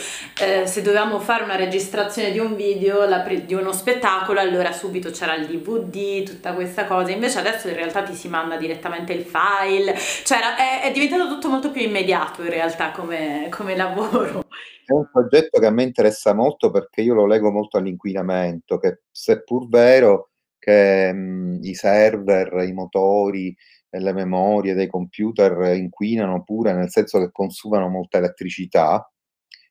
eh, 0.41 0.67
se 0.67 0.81
dovevamo 0.81 1.19
fare 1.19 1.43
una 1.43 1.55
registrazione 1.55 2.31
di 2.31 2.39
un 2.39 2.55
video, 2.55 3.05
di 3.45 3.53
uno 3.53 3.71
spettacolo, 3.71 4.39
allora 4.39 4.71
subito 4.73 5.11
c'era 5.11 5.35
il 5.35 5.47
DVD, 5.47 6.23
tutta 6.23 6.53
questa 6.53 6.85
cosa. 6.85 7.11
Invece 7.11 7.39
adesso 7.39 7.69
in 7.69 7.75
realtà 7.75 8.03
ti 8.03 8.13
si 8.13 8.27
manda 8.27 8.57
direttamente 8.57 9.13
il 9.13 9.23
file, 9.23 9.95
cioè 9.97 10.39
è, 10.55 10.81
è 10.83 10.91
diventato 10.91 11.27
tutto 11.27 11.49
molto 11.49 11.71
più 11.71 11.81
immediato 11.81 12.41
in 12.41 12.49
realtà 12.49 12.91
come, 12.91 13.47
come 13.49 13.75
lavoro. 13.75 14.43
È 14.85 14.91
un 14.91 15.09
progetto 15.11 15.59
che 15.59 15.65
a 15.65 15.71
me 15.71 15.83
interessa 15.83 16.33
molto 16.33 16.69
perché 16.69 17.01
io 17.01 17.13
lo 17.13 17.25
lego 17.25 17.49
molto 17.49 17.77
all'inquinamento, 17.77 18.77
che 18.77 19.01
seppur 19.09 19.67
vero 19.67 20.29
che 20.59 21.13
mh, 21.13 21.59
i 21.61 21.73
server, 21.73 22.65
i 22.67 22.73
motori 22.73 23.55
le 23.99 24.13
memorie 24.13 24.73
dei 24.73 24.87
computer 24.87 25.75
inquinano 25.75 26.43
pure, 26.43 26.73
nel 26.73 26.89
senso 26.89 27.19
che 27.19 27.31
consumano 27.31 27.87
molta 27.89 28.17
elettricità 28.17 29.09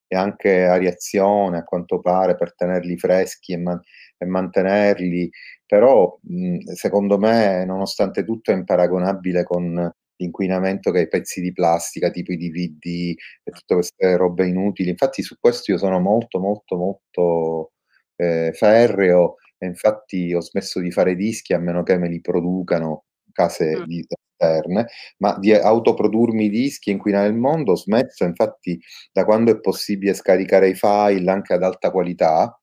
e 0.06 0.16
anche 0.16 0.64
areazione 0.64 1.58
a 1.58 1.64
quanto 1.64 2.00
pare 2.00 2.36
per 2.36 2.54
tenerli 2.54 2.96
freschi 2.98 3.52
e, 3.52 3.58
man- 3.58 3.80
e 4.18 4.26
mantenerli, 4.26 5.30
però 5.66 6.16
mh, 6.22 6.72
secondo 6.74 7.18
me 7.18 7.64
nonostante 7.64 8.24
tutto 8.24 8.50
è 8.52 8.54
imparagonabile 8.54 9.44
con 9.44 9.90
l'inquinamento 10.16 10.90
che 10.92 11.00
i 11.00 11.08
pezzi 11.08 11.40
di 11.40 11.52
plastica, 11.52 12.10
tipo 12.10 12.32
i 12.32 12.36
DVD 12.36 13.14
e 13.42 13.50
tutte 13.50 13.74
queste 13.74 14.16
robe 14.16 14.46
inutili. 14.46 14.90
Infatti 14.90 15.22
su 15.22 15.36
questo 15.40 15.72
io 15.72 15.78
sono 15.78 15.98
molto, 16.00 16.38
molto, 16.38 16.76
molto 16.76 17.72
eh, 18.16 18.52
ferreo 18.54 19.36
e 19.58 19.66
infatti 19.66 20.32
ho 20.34 20.40
smesso 20.40 20.80
di 20.80 20.90
fare 20.92 21.16
dischi 21.16 21.52
a 21.54 21.58
meno 21.58 21.82
che 21.82 21.96
me 21.98 22.08
li 22.08 22.20
producano 22.20 23.04
case 23.34 23.80
Mm. 23.80 23.84
di- 23.84 24.06
esterne, 24.36 24.86
ma 25.18 25.38
di 25.38 25.52
autoprodurmi 25.54 26.46
i 26.46 26.50
dischi 26.50 26.90
e 26.90 26.94
inquinare 26.94 27.28
il 27.28 27.34
mondo 27.36 27.72
ho 27.72 27.76
smesso, 27.76 28.24
infatti 28.24 28.80
da 29.12 29.24
quando 29.24 29.52
è 29.52 29.60
possibile 29.60 30.14
scaricare 30.14 30.68
i 30.70 30.74
file 30.74 31.30
anche 31.30 31.52
ad 31.54 31.62
alta 31.62 31.90
qualità, 31.92 32.58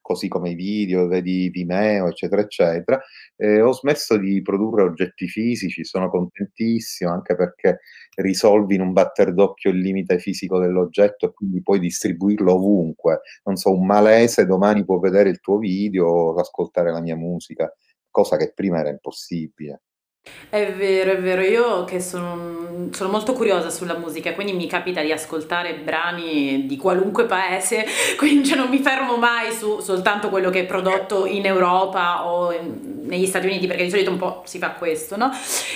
così 0.00 0.28
come 0.28 0.50
i 0.50 0.54
video, 0.54 1.08
vedi 1.08 1.50
Vimeo, 1.50 2.06
eccetera, 2.08 2.40
eccetera, 2.42 3.00
eh, 3.36 3.60
ho 3.60 3.72
smesso 3.72 4.16
di 4.16 4.40
produrre 4.40 4.82
oggetti 4.84 5.26
fisici, 5.26 5.84
sono 5.84 6.08
contentissimo 6.08 7.10
anche 7.10 7.34
perché 7.34 7.80
risolvi 8.16 8.76
in 8.76 8.82
un 8.82 8.92
batter 8.92 9.34
d'occhio 9.34 9.70
il 9.70 9.78
limite 9.80 10.18
fisico 10.20 10.60
dell'oggetto 10.60 11.26
e 11.26 11.32
quindi 11.32 11.60
puoi 11.62 11.80
distribuirlo 11.80 12.54
ovunque. 12.54 13.20
Non 13.44 13.56
so, 13.56 13.72
un 13.72 13.84
malese 13.84 14.46
domani 14.46 14.84
può 14.84 14.98
vedere 15.00 15.28
il 15.30 15.40
tuo 15.40 15.58
video 15.58 16.06
o 16.06 16.34
ascoltare 16.36 16.92
la 16.92 17.00
mia 17.00 17.16
musica, 17.16 17.68
cosa 18.10 18.36
che 18.36 18.52
prima 18.54 18.78
era 18.78 18.90
impossibile. 18.90 19.80
È 20.48 20.72
vero, 20.72 21.12
è 21.12 21.18
vero, 21.18 21.40
io 21.42 21.84
che 21.84 22.00
sono, 22.00 22.88
sono 22.92 23.10
molto 23.10 23.32
curiosa 23.32 23.68
sulla 23.68 23.96
musica, 23.96 24.32
quindi 24.32 24.52
mi 24.52 24.66
capita 24.66 25.00
di 25.02 25.10
ascoltare 25.12 25.74
brani 25.74 26.66
di 26.66 26.76
qualunque 26.76 27.24
paese, 27.24 27.84
quindi 28.16 28.46
cioè, 28.48 28.56
non 28.56 28.68
mi 28.68 28.78
fermo 28.78 29.16
mai 29.16 29.52
su 29.52 29.80
soltanto 29.80 30.28
quello 30.28 30.48
che 30.50 30.60
è 30.60 30.64
prodotto 30.64 31.26
in 31.26 31.46
Europa 31.46 32.26
o 32.26 32.52
in- 32.52 32.94
negli 33.06 33.26
Stati 33.26 33.46
Uniti, 33.46 33.66
perché 33.66 33.84
di 33.84 33.90
solito 33.90 34.10
un 34.10 34.16
po' 34.16 34.42
si 34.46 34.58
fa 34.58 34.70
questo, 34.70 35.16
no? 35.16 35.30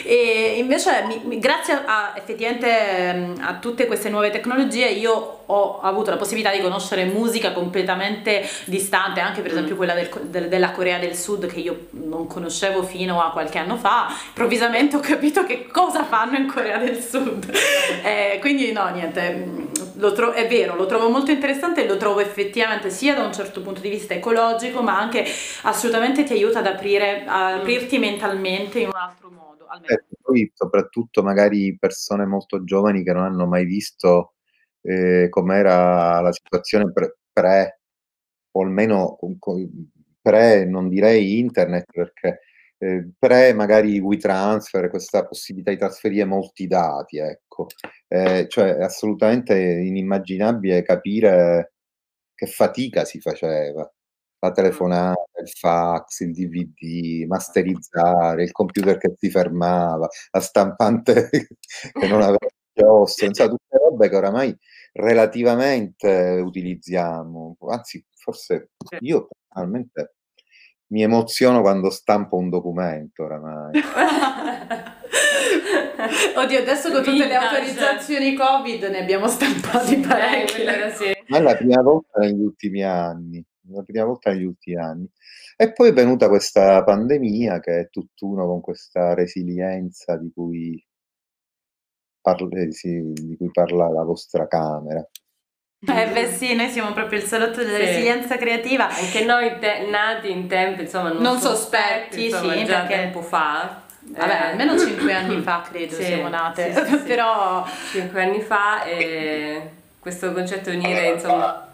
E 0.05 0.55
invece, 0.59 1.05
mi- 1.07 1.21
mi- 1.25 1.39
grazie 1.39 1.75
a, 1.85 2.13
effettivamente 2.17 3.35
a 3.41 3.55
tutte 3.61 3.87
queste 3.87 4.09
nuove 4.09 4.31
tecnologie, 4.31 4.87
io 4.89 5.40
ho 5.51 5.81
avuto 5.81 6.11
la 6.11 6.17
possibilità 6.17 6.53
di 6.53 6.61
conoscere 6.61 7.05
musica 7.05 7.53
completamente 7.53 8.43
distante, 8.67 9.21
anche 9.21 9.41
per 9.43 9.51
esempio 9.51 9.77
quella 9.77 9.95
del- 9.95 10.11
del- 10.25 10.49
della 10.49 10.71
Corea 10.71 10.99
del 10.99 11.15
Sud, 11.17 11.47
che 11.47 11.61
io 11.61 11.87
non 11.93 12.27
conoscevo 12.27 12.83
fino 12.83 13.21
a 13.23 13.31
qualche 13.31 13.59
anno 13.59 13.77
fa 13.77 14.09
improvvisamente 14.29 14.97
ho 14.97 15.01
capito 15.01 15.45
che 15.45 15.67
cosa 15.67 16.05
fanno 16.05 16.37
in 16.37 16.47
Corea 16.47 16.79
del 16.79 16.99
Sud. 17.01 17.49
Eh, 18.03 18.39
quindi 18.41 18.73
no, 18.73 18.89
niente, 18.91 19.33
mm, 19.47 19.67
lo 19.97 20.13
tro- 20.13 20.33
è 20.33 20.47
vero, 20.49 20.75
lo 20.75 20.87
trovo 20.87 21.11
molto 21.11 21.31
interessante 21.31 21.85
e 21.85 21.87
lo 21.89 21.97
trovo 21.97 22.21
effettivamente 22.21 22.89
sia 22.91 23.15
da 23.15 23.25
un 23.25 23.33
certo 23.33 23.61
punto 23.61 23.81
di 23.81 23.89
vista 23.91 24.15
ecologico, 24.15 24.81
ma 24.83 24.99
anche 24.99 25.25
assolutamente 25.63 26.25
ti 26.25 26.33
aiuta 26.33 26.61
ad 26.61 26.67
aprire, 26.67 27.25
a 27.27 27.55
aprirti 27.57 27.99
mentalmente 27.99 28.81
in 28.81 28.87
un 28.89 28.95
altro 28.97 29.29
modo. 29.31 29.67
Almeno. 29.69 29.87
Certo, 29.89 30.17
poi 30.23 30.51
soprattutto 30.55 31.23
magari 31.23 31.77
persone 31.79 32.25
molto 32.27 32.65
giovani 32.65 33.03
che 33.05 33.13
non 33.13 33.25
hanno 33.25 33.47
mai 33.47 33.65
visto 33.65 34.35
eh, 34.83 35.29
com'era 35.29 36.21
la 36.21 36.33
situazione 36.33 36.93
pre, 36.93 37.19
pre 37.33 37.81
o 38.53 38.63
almeno 38.63 39.19
pre, 40.21 40.65
non 40.65 40.89
direi 40.89 41.39
internet, 41.39 41.87
perché 41.93 42.41
eh, 42.79 43.11
pre 43.19 43.53
magari 43.53 43.99
WeTransfer, 44.01 44.89
questa 44.89 45.27
possibilità 45.27 45.71
di 45.71 45.77
trasferire 45.79 46.25
molti 46.25 46.67
dati, 46.67 47.19
ecco. 47.19 47.67
Eh, 48.09 48.47
cioè 48.49 48.77
è 48.77 48.83
assolutamente 48.83 49.55
inimmaginabile 49.59 50.83
capire 50.83 51.75
che 52.35 52.47
fatica 52.47 53.05
si 53.05 53.21
faceva. 53.21 53.91
La 54.43 54.53
telefonata, 54.53 55.41
il 55.43 55.49
fax, 55.51 56.21
il 56.21 56.33
DVD, 56.33 57.27
masterizzare, 57.27 58.45
il 58.45 58.53
computer 58.53 58.97
che 58.97 59.15
si 59.19 59.31
fermava, 59.31 60.09
la 60.31 60.41
stampante 60.41 61.29
che 61.93 62.09
non 62.09 62.23
aveva 62.23 62.39
inchiostro, 62.75 63.27
insomma 63.27 63.51
tutte 63.51 63.77
robe 63.79 64.09
che 64.09 64.17
oramai 64.17 64.57
relativamente 64.93 66.41
utilizziamo. 66.45 67.57
Anzi, 67.69 68.05
forse 68.17 68.71
Sì. 68.85 68.97
io 69.01 69.29
personalmente 69.29 70.15
mi 70.89 71.03
emoziono 71.03 71.61
quando 71.61 71.91
stampo 71.91 72.37
un 72.37 72.49
documento 72.51 73.25
oramai. 73.25 73.73
Oddio, 76.37 76.59
adesso 76.59 76.91
con 76.91 77.03
tutte 77.03 77.27
le 77.27 77.35
autorizzazioni 77.35 78.35
Covid 78.35 78.85
ne 78.85 78.99
abbiamo 79.01 79.29
stampati 79.29 79.95
Eh, 80.01 80.07
parecchi. 80.07 80.63
sì. 80.97 81.13
Ma 81.29 81.39
è 81.39 81.43
la 81.43 81.57
prima 81.57 81.83
volta 81.83 82.19
negli 82.21 82.41
ultimi 82.41 82.83
anni, 82.83 83.45
la 83.71 83.83
prima 83.83 84.05
volta 84.05 84.31
negli 84.33 84.45
ultimi 84.45 84.77
anni. 84.77 85.09
E 85.57 85.73
poi 85.73 85.91
è 85.91 85.93
venuta 85.93 86.29
questa 86.29 86.83
pandemia 86.83 87.61
che 87.61 87.81
è 87.81 87.89
tutt'uno 87.91 88.47
con 88.47 88.61
questa 88.61 89.15
resilienza 89.15 90.17
di 90.17 90.31
cui, 90.35 90.83
parla, 92.35 92.61
eh, 92.61 92.73
sì, 92.73 93.13
di 93.13 93.37
cui 93.37 93.51
parla 93.51 93.89
la 93.91 94.03
vostra 94.05 94.47
camera. 94.47 95.05
Eh 95.87 96.09
beh 96.13 96.27
sì, 96.33 96.55
noi 96.55 96.69
siamo 96.69 96.93
proprio 96.93 97.19
il 97.19 97.25
salotto 97.25 97.63
della 97.65 97.79
Sì. 97.79 97.85
resilienza 97.87 98.37
creativa. 98.37 98.89
Anche 98.89 99.25
noi 99.25 99.59
te- 99.59 99.87
nati 99.89 100.31
in 100.31 100.47
tempi 100.47 100.83
insomma 100.83 101.11
non, 101.11 101.23
Non 101.23 101.39
sospetti, 101.39 102.27
insomma, 102.27 102.53
sì, 102.55 102.65
già 102.65 102.81
perché- 102.81 102.95
tempo 102.97 103.23
fa. 103.23 103.83
Vabbè, 104.03 104.33
Eh, 104.33 104.45
almeno 104.51 104.79
5 104.79 105.13
anni 105.13 105.41
fa 105.43 105.63
credo 105.71 105.95
Sì, 105.95 106.05
siamo 106.05 106.29
nate, 106.29 106.73
sì, 106.75 106.85
sì, 106.85 106.99
sì. 106.99 107.05
però 107.15 107.65
cinque 107.93 108.23
anni 108.23 108.41
fa 108.41 108.83
e 108.85 109.71
questo 110.01 110.33
concetto 110.33 110.71
di 110.71 110.77
unire 110.77 111.09
insomma 111.11 111.67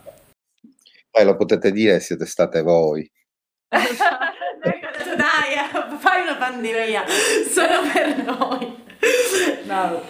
Poi 1.11 1.25
lo 1.25 1.37
potete 1.37 1.71
dire, 1.73 1.99
siete 2.01 2.27
state 2.27 2.63
voi. 2.63 3.09
dai, 3.71 5.99
fai 5.99 6.23
una 6.23 6.37
pandemia 6.37 7.05
solo 7.49 7.81
per 7.93 8.17
noi. 8.25 8.85
No, 9.67 10.01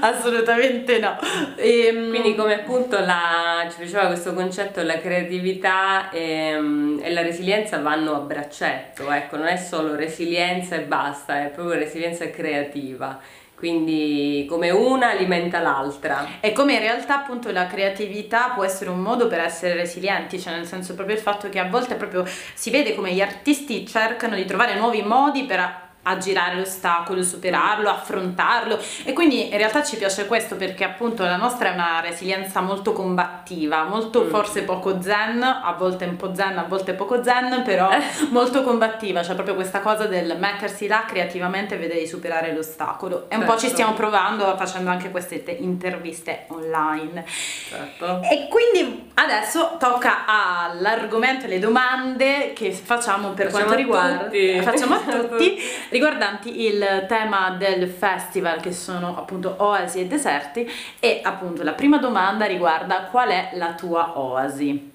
assolutamente 0.00 0.98
no. 0.98 1.16
Ehm, 1.56 2.08
Quindi 2.10 2.34
come 2.34 2.54
appunto 2.54 2.98
la, 2.98 3.66
ci 3.70 3.76
piaceva 3.78 4.06
questo 4.06 4.34
concetto, 4.34 4.82
la 4.82 4.98
creatività 4.98 6.10
e, 6.10 6.98
e 7.00 7.12
la 7.12 7.22
resilienza 7.22 7.78
vanno 7.78 8.14
a 8.14 8.18
braccetto, 8.18 9.10
ecco, 9.10 9.36
non 9.36 9.46
è 9.46 9.56
solo 9.56 9.94
resilienza 9.94 10.76
e 10.76 10.80
basta, 10.80 11.44
è 11.44 11.46
proprio 11.48 11.78
resilienza 11.78 12.28
creativa, 12.30 13.18
quindi 13.54 14.46
come 14.48 14.70
una 14.70 15.10
alimenta 15.10 15.60
l'altra. 15.60 16.26
E 16.40 16.52
come 16.52 16.74
in 16.74 16.80
realtà 16.80 17.20
appunto 17.20 17.50
la 17.52 17.66
creatività 17.66 18.50
può 18.54 18.64
essere 18.64 18.90
un 18.90 19.00
modo 19.00 19.28
per 19.28 19.40
essere 19.40 19.74
resilienti, 19.74 20.40
cioè 20.40 20.54
nel 20.54 20.66
senso 20.66 20.94
proprio 20.94 21.16
il 21.16 21.22
fatto 21.22 21.48
che 21.48 21.58
a 21.58 21.68
volte 21.68 21.94
proprio 21.94 22.24
si 22.26 22.70
vede 22.70 22.94
come 22.94 23.12
gli 23.12 23.20
artisti 23.20 23.86
cercano 23.86 24.34
di 24.34 24.44
trovare 24.44 24.74
nuovi 24.74 25.02
modi 25.02 25.44
per 25.44 25.86
aggirare 26.02 26.56
l'ostacolo, 26.56 27.22
superarlo, 27.22 27.88
affrontarlo 27.90 28.78
e 29.04 29.12
quindi 29.12 29.50
in 29.50 29.56
realtà 29.56 29.82
ci 29.82 29.96
piace 29.96 30.26
questo 30.26 30.56
perché 30.56 30.84
appunto 30.84 31.22
la 31.22 31.36
nostra 31.36 31.70
è 31.70 31.74
una 31.74 32.00
resilienza 32.00 32.60
molto 32.60 32.92
combattiva, 32.92 33.84
molto 33.84 34.24
mm. 34.24 34.28
forse 34.30 34.62
poco 34.62 35.02
zen, 35.02 35.42
a 35.42 35.74
volte 35.76 36.06
un 36.06 36.16
po' 36.16 36.34
zen, 36.34 36.56
a 36.58 36.64
volte 36.64 36.94
poco 36.94 37.22
zen, 37.22 37.62
però 37.62 37.90
molto 38.30 38.62
combattiva, 38.62 39.20
c'è 39.20 39.34
proprio 39.34 39.54
questa 39.54 39.80
cosa 39.80 40.06
del 40.06 40.36
mettersi 40.38 40.86
là 40.86 41.04
creativamente 41.06 41.74
e 41.74 41.78
vedere 41.78 42.00
di 42.00 42.06
superare 42.06 42.54
l'ostacolo 42.54 43.26
e 43.28 43.34
un 43.34 43.42
certo. 43.42 43.44
po' 43.44 43.52
ci 43.52 43.66
certo. 43.66 43.74
stiamo 43.74 43.92
provando 43.92 44.56
facendo 44.56 44.90
anche 44.90 45.10
queste 45.10 45.42
te- 45.42 45.58
interviste 45.60 46.46
online. 46.48 47.24
Certo. 47.68 48.22
E 48.22 48.48
quindi 48.48 49.10
adesso 49.14 49.76
tocca 49.78 50.24
all'argomento 50.26 51.44
e 51.44 51.48
le 51.48 51.58
domande 51.58 52.52
che 52.54 52.72
facciamo 52.72 53.30
per 53.30 53.50
facciamo 53.50 53.64
quanto 53.64 53.74
riguarda 53.74 54.30
facciamo 54.62 54.94
a 54.94 54.98
tutti 54.98 55.58
riguardanti 55.90 56.66
il 56.66 57.06
tema 57.08 57.56
del 57.56 57.88
festival 57.88 58.60
che 58.60 58.72
sono 58.72 59.16
appunto 59.16 59.56
oasi 59.58 60.00
e 60.00 60.06
deserti 60.06 60.66
e 61.00 61.20
appunto 61.22 61.62
la 61.62 61.74
prima 61.74 61.98
domanda 61.98 62.46
riguarda 62.46 63.04
qual 63.04 63.30
è 63.30 63.50
la 63.54 63.74
tua 63.74 64.18
oasi? 64.18 64.92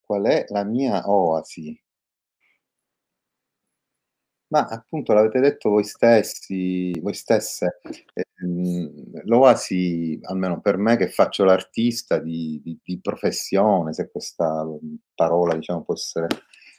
Qual 0.00 0.24
è 0.24 0.44
la 0.48 0.64
mia 0.64 1.08
oasi? 1.08 1.80
Ma 4.52 4.66
appunto 4.66 5.14
l'avete 5.14 5.40
detto 5.40 5.70
voi 5.70 5.84
stessi, 5.84 6.92
voi 7.00 7.14
stesse, 7.14 7.80
ehm, 8.12 9.22
l'oasi, 9.24 10.18
almeno 10.24 10.60
per 10.60 10.76
me 10.76 10.96
che 10.98 11.08
faccio 11.08 11.44
l'artista 11.44 12.18
di, 12.18 12.60
di, 12.62 12.78
di 12.84 13.00
professione, 13.00 13.94
se 13.94 14.10
questa 14.10 14.62
parola 15.14 15.54
diciamo 15.54 15.84
può 15.84 15.94
essere 15.94 16.26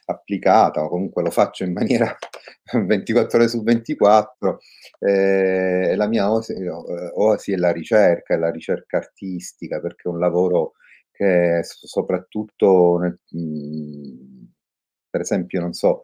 applicata, 0.06 0.82
o 0.84 0.88
comunque 0.88 1.22
lo 1.22 1.30
faccio 1.30 1.64
in 1.64 1.72
maniera 1.72 2.14
24 2.86 3.38
ore 3.38 3.48
su 3.48 3.62
24, 3.62 4.58
eh, 5.00 5.94
la 5.96 6.06
mia 6.08 6.30
oasi, 6.30 6.54
oasi 6.66 7.52
è 7.52 7.56
la 7.56 7.72
ricerca, 7.72 8.34
è 8.34 8.36
la 8.38 8.50
ricerca 8.50 8.98
artistica, 8.98 9.80
perché 9.80 10.08
è 10.08 10.12
un 10.12 10.18
lavoro 10.18 10.72
che 11.12 11.60
soprattutto, 11.62 12.98
nel, 12.98 13.18
mh, 13.30 14.46
per 15.10 15.20
esempio, 15.20 15.60
non 15.60 15.72
so, 15.72 16.02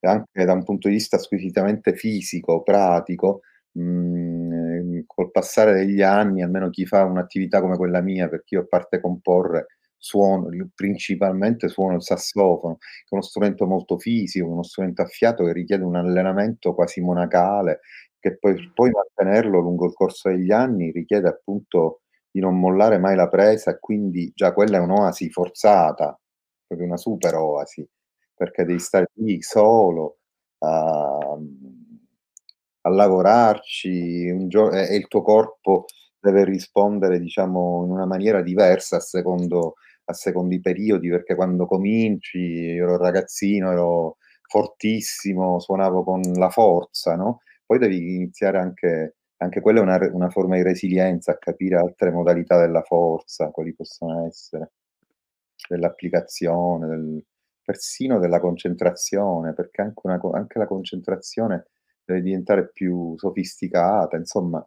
anche 0.00 0.44
da 0.44 0.52
un 0.52 0.64
punto 0.64 0.88
di 0.88 0.94
vista 0.94 1.18
squisitamente 1.18 1.94
fisico, 1.94 2.62
pratico, 2.62 3.40
mh, 3.72 5.00
col 5.06 5.30
passare 5.30 5.72
degli 5.74 6.02
anni, 6.02 6.42
almeno 6.42 6.70
chi 6.70 6.86
fa 6.86 7.04
un'attività 7.04 7.60
come 7.60 7.76
quella 7.76 8.00
mia, 8.00 8.28
perché 8.28 8.54
io 8.56 8.62
a 8.62 8.66
parte 8.66 9.00
comporre, 9.00 9.66
suono, 10.06 10.48
principalmente 10.74 11.68
suono 11.68 11.96
il 11.96 12.02
sassofono, 12.02 12.76
che 12.78 12.86
è 13.10 13.14
uno 13.14 13.22
strumento 13.22 13.66
molto 13.66 13.98
fisico, 13.98 14.46
uno 14.46 14.62
strumento 14.62 15.02
a 15.02 15.06
fiato 15.06 15.44
che 15.44 15.52
richiede 15.52 15.82
un 15.84 15.96
allenamento 15.96 16.74
quasi 16.74 17.00
monacale, 17.00 17.80
che 18.20 18.38
poi, 18.38 18.70
poi 18.74 18.90
mantenerlo 18.90 19.58
lungo 19.60 19.86
il 19.86 19.92
corso 19.94 20.28
degli 20.28 20.52
anni 20.52 20.90
richiede 20.92 21.28
appunto 21.28 22.02
di 22.30 22.40
non 22.40 22.58
mollare 22.58 22.98
mai 22.98 23.16
la 23.16 23.28
presa 23.28 23.72
e 23.72 23.78
quindi 23.80 24.30
già 24.34 24.52
quella 24.52 24.76
è 24.78 24.80
un'oasi 24.80 25.30
forzata, 25.30 26.18
proprio 26.66 26.86
una 26.86 26.96
super 26.98 27.34
oasi, 27.34 27.86
perché 28.34 28.64
devi 28.64 28.78
stare 28.78 29.06
lì 29.14 29.42
solo 29.42 30.18
a, 30.58 31.36
a 32.82 32.88
lavorarci 32.90 34.46
gio- 34.48 34.70
e 34.70 34.94
il 34.96 35.08
tuo 35.08 35.22
corpo 35.22 35.86
deve 36.18 36.44
rispondere 36.44 37.18
diciamo 37.18 37.84
in 37.84 37.90
una 37.90 38.06
maniera 38.06 38.42
diversa 38.42 38.96
a 38.96 39.00
secondo 39.00 39.74
a 40.06 40.12
secondo 40.12 40.54
i 40.54 40.60
periodi, 40.60 41.08
perché 41.08 41.34
quando 41.34 41.66
cominci, 41.66 42.38
io 42.38 42.84
ero 42.84 42.96
ragazzino, 42.96 43.72
ero 43.72 44.16
fortissimo, 44.48 45.58
suonavo 45.60 46.04
con 46.04 46.20
la 46.34 46.50
forza, 46.50 47.16
no? 47.16 47.40
Poi 47.64 47.78
devi 47.78 48.14
iniziare 48.14 48.58
anche, 48.58 49.16
anche 49.38 49.60
quella 49.60 49.80
è 49.80 49.82
una, 49.82 49.98
una 50.12 50.30
forma 50.30 50.56
di 50.56 50.62
resilienza, 50.62 51.32
a 51.32 51.38
capire 51.38 51.76
altre 51.76 52.10
modalità 52.10 52.58
della 52.60 52.82
forza, 52.82 53.50
quali 53.50 53.74
possono 53.74 54.26
essere, 54.26 54.72
dell'applicazione, 55.68 56.86
del, 56.86 57.24
persino 57.66 58.20
della 58.20 58.38
concentrazione, 58.38 59.52
perché 59.52 59.82
anche, 59.82 60.00
una, 60.04 60.20
anche 60.34 60.58
la 60.58 60.66
concentrazione 60.66 61.66
deve 62.04 62.22
diventare 62.22 62.70
più 62.72 63.14
sofisticata, 63.18 64.16
insomma, 64.16 64.64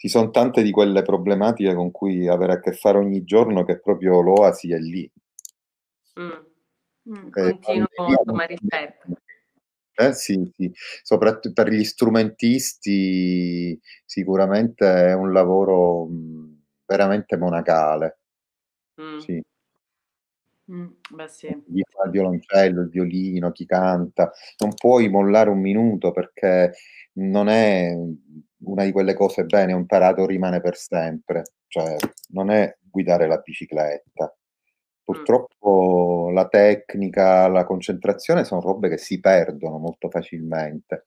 ci 0.00 0.08
sono 0.08 0.30
tante 0.30 0.62
di 0.62 0.70
quelle 0.70 1.02
problematiche 1.02 1.74
con 1.74 1.90
cui 1.90 2.26
avere 2.26 2.54
a 2.54 2.58
che 2.60 2.72
fare 2.72 2.96
ogni 2.96 3.22
giorno 3.22 3.66
che 3.66 3.80
proprio 3.80 4.22
l'oasi 4.22 4.72
è 4.72 4.78
lì. 4.78 5.10
Mm. 6.18 6.30
Mm, 7.10 7.26
eh, 7.26 7.58
continuo 7.58 7.86
ma 8.32 8.44
rispetto. 8.44 9.08
Eh, 9.92 10.14
sì, 10.14 10.50
sì, 10.56 10.72
soprattutto 11.02 11.52
per 11.52 11.68
gli 11.70 11.84
strumentisti 11.84 13.78
sicuramente 14.06 14.86
è 14.86 15.12
un 15.12 15.34
lavoro 15.34 16.06
mm, 16.06 16.52
veramente 16.86 17.36
monacale. 17.36 18.20
Mm. 18.98 19.18
Sì. 19.18 19.42
Mm, 20.70 20.86
beh, 21.10 21.28
sì. 21.28 21.48
Chi 21.48 21.82
fa 21.88 22.04
il 22.04 22.10
violoncello, 22.10 22.82
il 22.82 22.88
violino, 22.88 23.50
chi 23.50 23.66
canta, 23.66 24.30
non 24.58 24.74
puoi 24.74 25.08
mollare 25.08 25.50
un 25.50 25.60
minuto 25.60 26.12
perché 26.12 26.72
non 27.14 27.48
è 27.48 27.92
una 28.62 28.84
di 28.84 28.92
quelle 28.92 29.14
cose 29.14 29.44
bene, 29.44 29.72
ho 29.72 29.78
imparato 29.78 30.26
rimane 30.26 30.60
per 30.60 30.76
sempre, 30.76 31.42
cioè 31.66 31.96
non 32.28 32.50
è 32.50 32.76
guidare 32.80 33.26
la 33.26 33.38
bicicletta. 33.38 34.34
Purtroppo 35.02 36.30
la 36.32 36.46
tecnica, 36.46 37.48
la 37.48 37.64
concentrazione 37.64 38.44
sono 38.44 38.60
robe 38.60 38.88
che 38.88 38.96
si 38.98 39.18
perdono 39.18 39.78
molto 39.78 40.08
facilmente. 40.08 41.04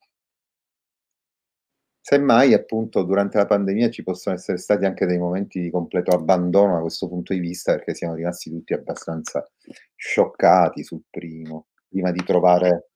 Semmai, 2.06 2.54
appunto, 2.54 3.04
durante 3.04 3.38
la 3.38 3.46
pandemia 3.46 3.90
ci 3.90 4.04
possono 4.04 4.36
essere 4.36 4.58
stati 4.58 4.84
anche 4.84 5.06
dei 5.06 5.18
momenti 5.18 5.62
di 5.62 5.70
completo 5.72 6.12
abbandono 6.12 6.74
da 6.74 6.82
questo 6.82 7.08
punto 7.08 7.32
di 7.34 7.40
vista, 7.40 7.76
perché 7.76 7.94
siamo 7.96 8.14
rimasti 8.14 8.50
tutti 8.50 8.74
abbastanza 8.74 9.50
scioccati 9.96 10.84
sul 10.84 11.04
primo, 11.10 11.68
prima 11.88 12.12
di 12.12 12.22
trovare 12.26 12.90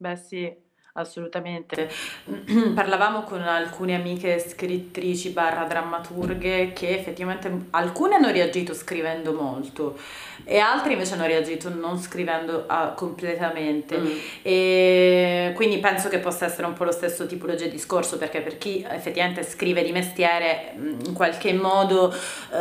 Beh 0.00 0.14
sì, 0.16 0.67
assolutamente. 1.00 1.90
Parlavamo 2.74 3.22
con 3.22 3.42
alcune 3.42 3.94
amiche 3.94 4.38
scrittrici 4.38 5.30
barra 5.30 5.64
drammaturghe 5.64 6.72
che 6.72 6.98
effettivamente 6.98 7.66
alcune 7.70 8.16
hanno 8.16 8.30
reagito 8.30 8.74
scrivendo 8.74 9.32
molto 9.32 9.96
e 10.44 10.58
altre 10.58 10.92
invece 10.92 11.14
hanno 11.14 11.26
reagito 11.26 11.68
non 11.68 11.98
scrivendo 11.98 12.66
uh, 12.68 12.94
completamente. 12.94 13.98
Mm. 13.98 14.18
E 14.42 15.52
quindi 15.54 15.78
penso 15.78 16.08
che 16.08 16.18
possa 16.18 16.46
essere 16.46 16.66
un 16.66 16.72
po' 16.72 16.84
lo 16.84 16.92
stesso 16.92 17.26
tipologia 17.26 17.64
di 17.64 17.72
discorso 17.72 18.16
perché 18.16 18.40
per 18.40 18.58
chi 18.58 18.84
effettivamente 18.88 19.42
scrive 19.42 19.82
di 19.82 19.92
mestiere 19.92 20.72
in 20.76 21.12
qualche 21.12 21.52
modo 21.52 22.06
uh, 22.06 22.56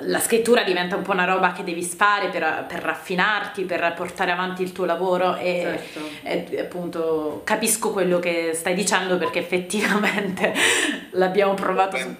la 0.00 0.18
scrittura 0.20 0.62
diventa 0.62 0.96
un 0.96 1.02
po' 1.02 1.12
una 1.12 1.24
roba 1.24 1.52
che 1.52 1.64
devi 1.64 1.82
fare 1.82 2.28
per, 2.28 2.66
per 2.68 2.80
raffinarti, 2.82 3.64
per 3.64 3.94
portare 3.96 4.32
avanti 4.32 4.62
il 4.62 4.72
tuo 4.72 4.84
lavoro 4.84 5.36
e, 5.36 5.80
certo. 5.82 6.00
e 6.22 6.60
appunto 6.60 7.40
capisco 7.44 7.79
capisco 7.80 7.92
quello 7.92 8.18
che 8.18 8.52
stai 8.52 8.74
dicendo 8.74 9.16
perché 9.16 9.38
effettivamente 9.38 10.52
l'abbiamo 11.12 11.54
provato. 11.54 11.96
Il 11.96 12.16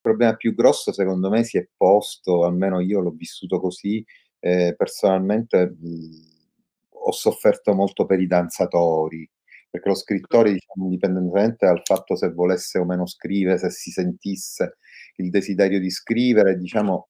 problema 0.00 0.34
più 0.34 0.54
grosso 0.54 0.92
secondo 0.92 1.30
me 1.30 1.44
si 1.44 1.56
è 1.56 1.66
posto, 1.76 2.44
almeno 2.44 2.80
io 2.80 3.00
l'ho 3.00 3.14
vissuto 3.16 3.60
così, 3.60 4.04
eh, 4.40 4.74
personalmente 4.76 5.76
mh, 5.78 6.96
ho 7.04 7.12
sofferto 7.12 7.72
molto 7.74 8.04
per 8.04 8.20
i 8.20 8.26
danzatori, 8.26 9.28
perché 9.70 9.88
lo 9.88 9.94
scrittore, 9.94 10.52
diciamo, 10.52 10.84
indipendentemente 10.86 11.66
dal 11.66 11.82
fatto 11.84 12.16
se 12.16 12.32
volesse 12.32 12.80
o 12.80 12.84
meno 12.84 13.06
scrivere, 13.06 13.58
se 13.58 13.70
si 13.70 13.90
sentisse 13.92 14.78
il 15.16 15.30
desiderio 15.30 15.78
di 15.78 15.90
scrivere, 15.90 16.56
diciamo, 16.56 17.08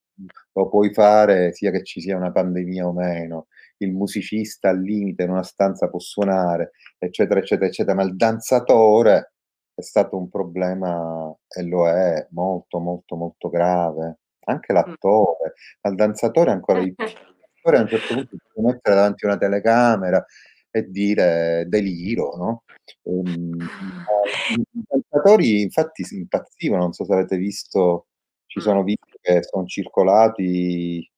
lo 0.53 0.69
puoi 0.69 0.93
fare 0.93 1.53
sia 1.55 1.71
che 1.71 1.83
ci 1.83 2.03
sia 2.03 2.17
una 2.17 2.31
pandemia 2.31 2.87
o 2.87 2.93
meno 2.93 3.47
il 3.85 3.93
musicista 3.93 4.71
al 4.71 4.81
limite 4.81 5.25
in 5.25 5.31
una 5.31 5.43
stanza 5.43 5.89
può 5.89 5.99
suonare, 5.99 6.73
eccetera, 6.99 7.41
eccetera, 7.41 7.67
eccetera, 7.69 7.95
ma 7.97 8.03
il 8.03 8.17
danzatore 8.17 9.33
è 9.75 9.83
stato 9.83 10.17
un 10.17 10.29
problema 10.29 11.35
e 11.49 11.63
lo 11.63 11.89
è 11.89 12.27
molto, 12.31 12.79
molto, 12.79 13.17
molto 13.17 13.49
grave. 13.49 14.19
Anche 14.45 14.73
l'attore, 14.73 15.55
ma 15.83 15.91
il 15.91 15.97
danzatore 15.97 16.51
ancora 16.51 16.81
di 16.83 16.95
più. 16.95 17.05
L'attore 17.05 17.79
a 17.79 17.81
un 17.83 17.89
certo 17.89 18.15
punto 18.15 18.37
si 18.37 18.49
può 18.53 18.63
mettere 18.65 18.97
davanti 18.97 19.25
a 19.25 19.29
una 19.29 19.39
telecamera 19.39 20.25
e 20.71 20.89
dire 20.91 21.65
deliro, 21.69 22.37
no? 22.37 22.63
Um, 23.03 23.57
I 24.57 24.83
danzatori 24.89 25.61
infatti 25.61 26.03
si 26.05 26.17
impazzivano, 26.17 26.83
non 26.83 26.93
so 26.93 27.05
se 27.05 27.13
avete 27.13 27.37
visto, 27.37 28.07
ci 28.47 28.61
sono 28.61 28.83
video 28.83 29.17
che 29.21 29.43
sono 29.43 29.65
circolati 29.67 31.09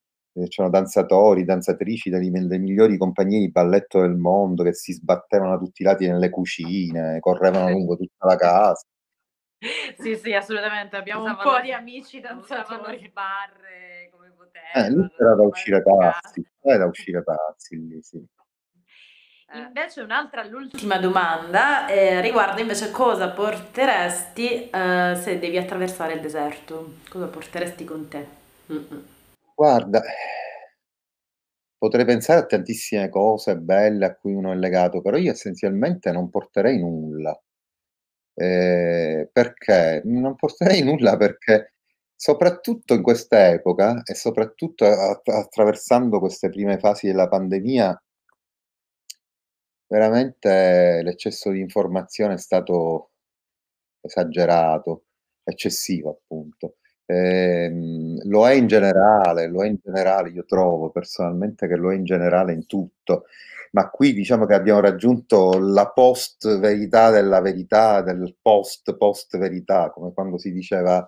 c'erano 0.49 0.73
danzatori, 0.73 1.45
danzatrici 1.45 2.11
delle, 2.11 2.31
delle 2.31 2.59
migliori 2.59 2.97
compagnie 2.97 3.39
di 3.41 3.51
balletto 3.51 4.01
del 4.01 4.17
mondo 4.17 4.63
che 4.63 4.75
si 4.75 4.93
sbattevano 4.93 5.51
da 5.51 5.59
tutti 5.59 5.83
i 5.83 5.85
lati 5.85 6.07
nelle 6.07 6.31
cucine, 6.31 7.21
correvano 7.21 7.71
lungo 7.71 7.97
tutta 7.97 8.27
la 8.27 8.37
casa. 8.37 8.87
Sì, 9.99 10.17
sì, 10.17 10.35
assolutamente. 10.35 10.97
Abbiamo 10.97 11.23
usavano, 11.23 11.49
un 11.49 11.57
po' 11.57 11.63
di 11.63 11.73
amici 11.73 12.21
danzatori. 12.21 13.11
barre 13.13 14.11
come 14.11 14.33
potevano. 14.37 14.87
Eh, 14.87 14.91
lì 14.91 15.11
era 15.19 15.35
da 15.35 15.43
uscire 15.43 15.83
pazzi, 15.83 16.47
era 16.61 16.79
da 16.79 16.87
uscire 16.87 17.23
pazzi 17.23 17.77
lì, 17.77 18.03
sì. 18.03 18.23
Eh. 19.53 19.59
Invece 19.59 20.01
un'altra, 20.01 20.45
l'ultima 20.45 20.99
domanda 20.99 21.87
eh, 21.87 22.21
riguarda 22.21 22.61
invece 22.61 22.91
cosa 22.91 23.29
porteresti 23.29 24.69
eh, 24.69 25.15
se 25.17 25.39
devi 25.39 25.57
attraversare 25.57 26.15
il 26.15 26.21
deserto? 26.21 26.95
Cosa 27.09 27.27
porteresti 27.27 27.85
con 27.85 28.09
te? 28.09 28.27
Mm-mm. 28.73 29.14
Guarda, 29.57 30.03
potrei 31.79 32.05
pensare 32.05 32.41
a 32.41 32.47
tantissime 32.47 33.09
cose 33.09 33.57
belle 33.57 34.07
a 34.07 34.15
cui 34.17 34.35
uno 34.35 34.51
è 34.51 34.57
legato, 34.57 35.01
però 35.01 35.17
io 35.17 35.31
essenzialmente 35.31 36.11
non 36.11 36.29
porterei 36.29 36.81
nulla. 36.81 37.41
Eh, 38.37 39.29
perché? 39.33 40.03
Non 40.05 40.35
porterei 40.37 40.83
nulla 40.83 41.17
perché 41.17 41.75
soprattutto 42.17 42.95
in 42.95 43.03
questa 43.03 43.51
epoca 43.51 44.03
e 44.05 44.15
soprattutto 44.15 44.85
attraversando 44.87 46.19
queste 46.21 46.49
prime 46.49 46.79
fasi 46.79 47.07
della 47.07 47.29
pandemia, 47.29 47.97
veramente 49.87 51.01
l'eccesso 51.03 51.51
di 51.51 51.61
informazione 51.61 52.35
è 52.35 52.39
stato 52.39 53.13
esagerato, 54.01 55.05
eccessivo 55.45 56.11
appunto. 56.11 56.77
Ehm, 57.07 58.19
lo 58.29 58.49
è 58.49 58.53
in 58.55 58.67
generale, 58.67 59.47
lo 59.49 59.63
è 59.63 59.67
in 59.69 59.77
generale, 59.83 60.31
io 60.31 60.45
trovo 60.47 60.91
personalmente 60.91 61.67
che 61.69 61.77
lo 61.77 61.93
è 61.93 61.95
in 61.97 62.05
generale 62.05 62.53
in 62.55 62.67
tutto, 62.67 63.25
ma 63.73 63.91
qui 63.91 64.13
diciamo 64.15 64.47
che 64.47 64.55
abbiamo 64.55 64.81
raggiunto 64.81 65.59
la 65.59 65.89
post 65.91 66.59
verità 66.59 67.11
della 67.11 67.41
verità, 67.41 68.01
del 68.03 68.35
post 68.41 68.97
post 68.97 69.37
verità, 69.37 69.91
come 69.91 70.13
quando 70.15 70.39
si 70.39 70.53
diceva 70.53 71.07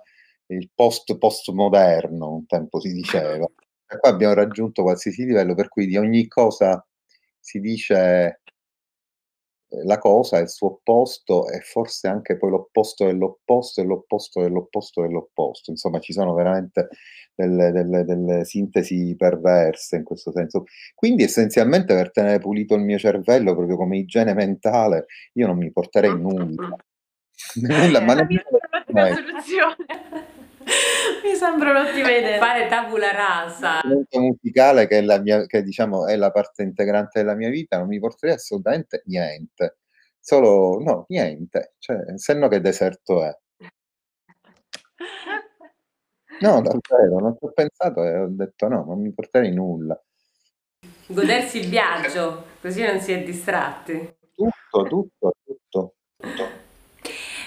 il 0.49 0.71
post 0.75 1.17
postmoderno, 1.19 2.31
un 2.33 2.47
tempo 2.47 2.81
si 2.81 2.93
diceva. 2.93 3.47
E 3.89 3.99
qua 3.99 4.11
abbiamo 4.11 4.35
raggiunto 4.35 4.83
qualsiasi 4.83 5.25
livello, 5.25 5.55
per 5.55 5.69
cui 5.69 5.87
di 5.87 5.97
ogni 5.97 6.27
cosa 6.27 6.85
si 7.39 7.61
dice 7.61 8.41
la 9.85 9.99
cosa, 9.99 10.39
il 10.39 10.49
suo 10.49 10.69
opposto 10.69 11.49
e 11.49 11.61
forse 11.61 12.09
anche 12.09 12.37
poi 12.37 12.51
l'opposto 12.51 13.05
dell'opposto 13.05 13.81
e 13.81 13.85
l'opposto 13.85 14.41
dell'opposto 14.41 15.03
dell'opposto. 15.03 15.71
Insomma, 15.71 15.99
ci 15.99 16.13
sono 16.13 16.35
veramente 16.35 16.89
delle, 17.35 17.73
delle, 17.73 18.05
delle 18.05 18.45
sintesi 18.45 19.15
perverse 19.17 19.97
in 19.97 20.05
questo 20.05 20.33
senso. 20.33 20.65
Quindi 20.95 21.25
essenzialmente 21.25 21.95
per 21.95 22.11
tenere 22.11 22.39
pulito 22.39 22.75
il 22.75 22.83
mio 22.83 22.99
cervello, 22.99 23.55
proprio 23.55 23.77
come 23.77 23.99
igiene 23.99 24.35
mentale, 24.35 25.07
io 25.35 25.47
non 25.47 25.59
mi 25.59 25.71
porterei 25.71 26.19
nulla. 26.19 26.77
nulla, 27.61 28.01
ma 28.01 28.15
non... 28.15 28.27
È 28.31 29.15
soluzione. 29.15 30.35
Mi 31.23 31.35
sembra 31.35 31.71
un'ottima 31.71 32.11
idea. 32.11 32.39
Fare 32.39 32.67
tabula 32.67 33.13
rasa. 33.13 33.81
musicale 34.13 34.87
che, 34.87 34.99
è 34.99 35.03
la, 35.03 35.21
mia, 35.21 35.47
che 35.47 35.63
diciamo 35.63 36.07
è 36.07 36.17
la 36.17 36.31
parte 36.31 36.63
integrante 36.63 37.21
della 37.21 37.35
mia 37.35 37.51
vita, 37.51 37.79
non 37.79 37.89
mi 37.89 37.99
porterei 37.99 38.35
assolutamente 38.35 39.03
niente. 39.07 39.79
Solo, 40.19 40.81
no, 40.81 41.05
niente. 41.09 41.75
Cioè, 41.79 42.19
se 42.19 42.35
no 42.35 42.49
che 42.49 42.61
deserto 42.61 43.25
è. 43.25 43.37
No, 46.41 46.61
davvero, 46.61 47.19
non 47.19 47.37
ci 47.39 47.45
ho 47.45 47.53
pensato 47.53 48.05
e 48.05 48.19
ho 48.19 48.29
detto 48.29 48.69
no, 48.69 48.85
non 48.85 49.01
mi 49.01 49.13
porterei 49.13 49.53
nulla. 49.55 49.99
Godersi 51.07 51.61
il 51.61 51.69
viaggio, 51.69 52.45
così 52.61 52.83
non 52.85 53.01
si 53.01 53.13
è 53.13 53.23
distratti. 53.23 54.17
Tutto, 54.35 54.83
tutto, 54.89 55.33
tutto. 55.45 55.95
tutto. 56.17 56.65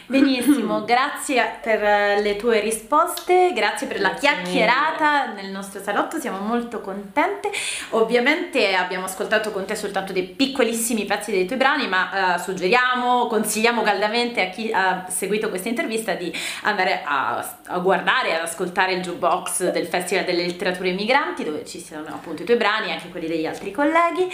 Benissimo, 0.09 0.85
grazie 0.89 1.59
per 1.61 1.83
eh, 1.83 2.21
le 2.23 2.35
tue 2.35 2.61
risposte, 2.61 3.51
grazie 3.53 3.85
per 3.85 3.99
la 3.99 4.15
chiacchierata 4.15 5.33
nel 5.33 5.51
nostro 5.51 5.83
salotto, 5.83 6.19
siamo 6.19 6.39
molto 6.39 6.81
contente. 6.81 7.51
Ovviamente 7.91 8.73
abbiamo 8.73 9.05
ascoltato 9.05 9.51
con 9.51 9.65
te 9.65 9.75
soltanto 9.75 10.11
dei 10.11 10.23
piccolissimi 10.23 11.05
pezzi 11.05 11.29
dei 11.29 11.45
tuoi 11.45 11.59
brani, 11.59 11.87
ma 11.87 12.09
uh, 12.35 12.39
suggeriamo, 12.39 13.27
consigliamo 13.27 13.83
caldamente 13.83 14.41
a 14.41 14.49
chi 14.49 14.71
ha 14.73 15.05
seguito 15.07 15.49
questa 15.49 15.69
intervista 15.69 16.15
di 16.15 16.33
andare 16.63 17.03
a, 17.05 17.57
a 17.67 17.77
guardare, 17.77 18.35
ad 18.35 18.41
ascoltare 18.41 18.93
il 18.93 19.01
jukebox 19.01 19.69
del 19.69 19.85
Festival 19.85 20.25
delle 20.25 20.47
Letterature 20.47 20.91
Migranti, 20.91 21.43
dove 21.43 21.63
ci 21.65 21.79
sono 21.79 22.07
appunto 22.07 22.41
i 22.41 22.45
tuoi 22.45 22.57
brani 22.57 22.87
e 22.87 22.93
anche 22.93 23.09
quelli 23.09 23.27
degli 23.27 23.45
altri 23.45 23.69
colleghi. 23.69 24.27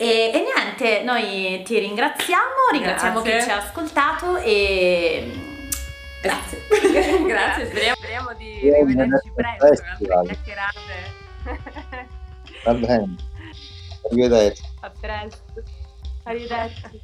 E, 0.00 0.30
e, 0.32 0.40
niente, 0.40 1.02
noi 1.02 1.62
ti 1.62 1.78
ringraziamo, 1.78 2.70
ringraziamo 2.72 3.20
Grazie. 3.20 3.38
chi 3.38 3.44
ci 3.44 3.50
ha 3.50 3.56
ascoltato 3.58 4.36
e 4.38 5.30
Grazie. 6.22 6.58
Grazie, 7.28 7.66
speriamo, 7.66 7.96
speriamo 7.96 8.34
di 8.34 8.60
rivederci 8.60 9.30
presto 9.34 10.12
altre 10.12 10.38
chiacchierate. 10.42 10.92
Va 12.64 12.74
bene. 12.74 13.16
Arrivederci. 14.10 14.62
A 14.80 14.90
presto. 14.98 15.42
Arrivederci. 16.24 17.00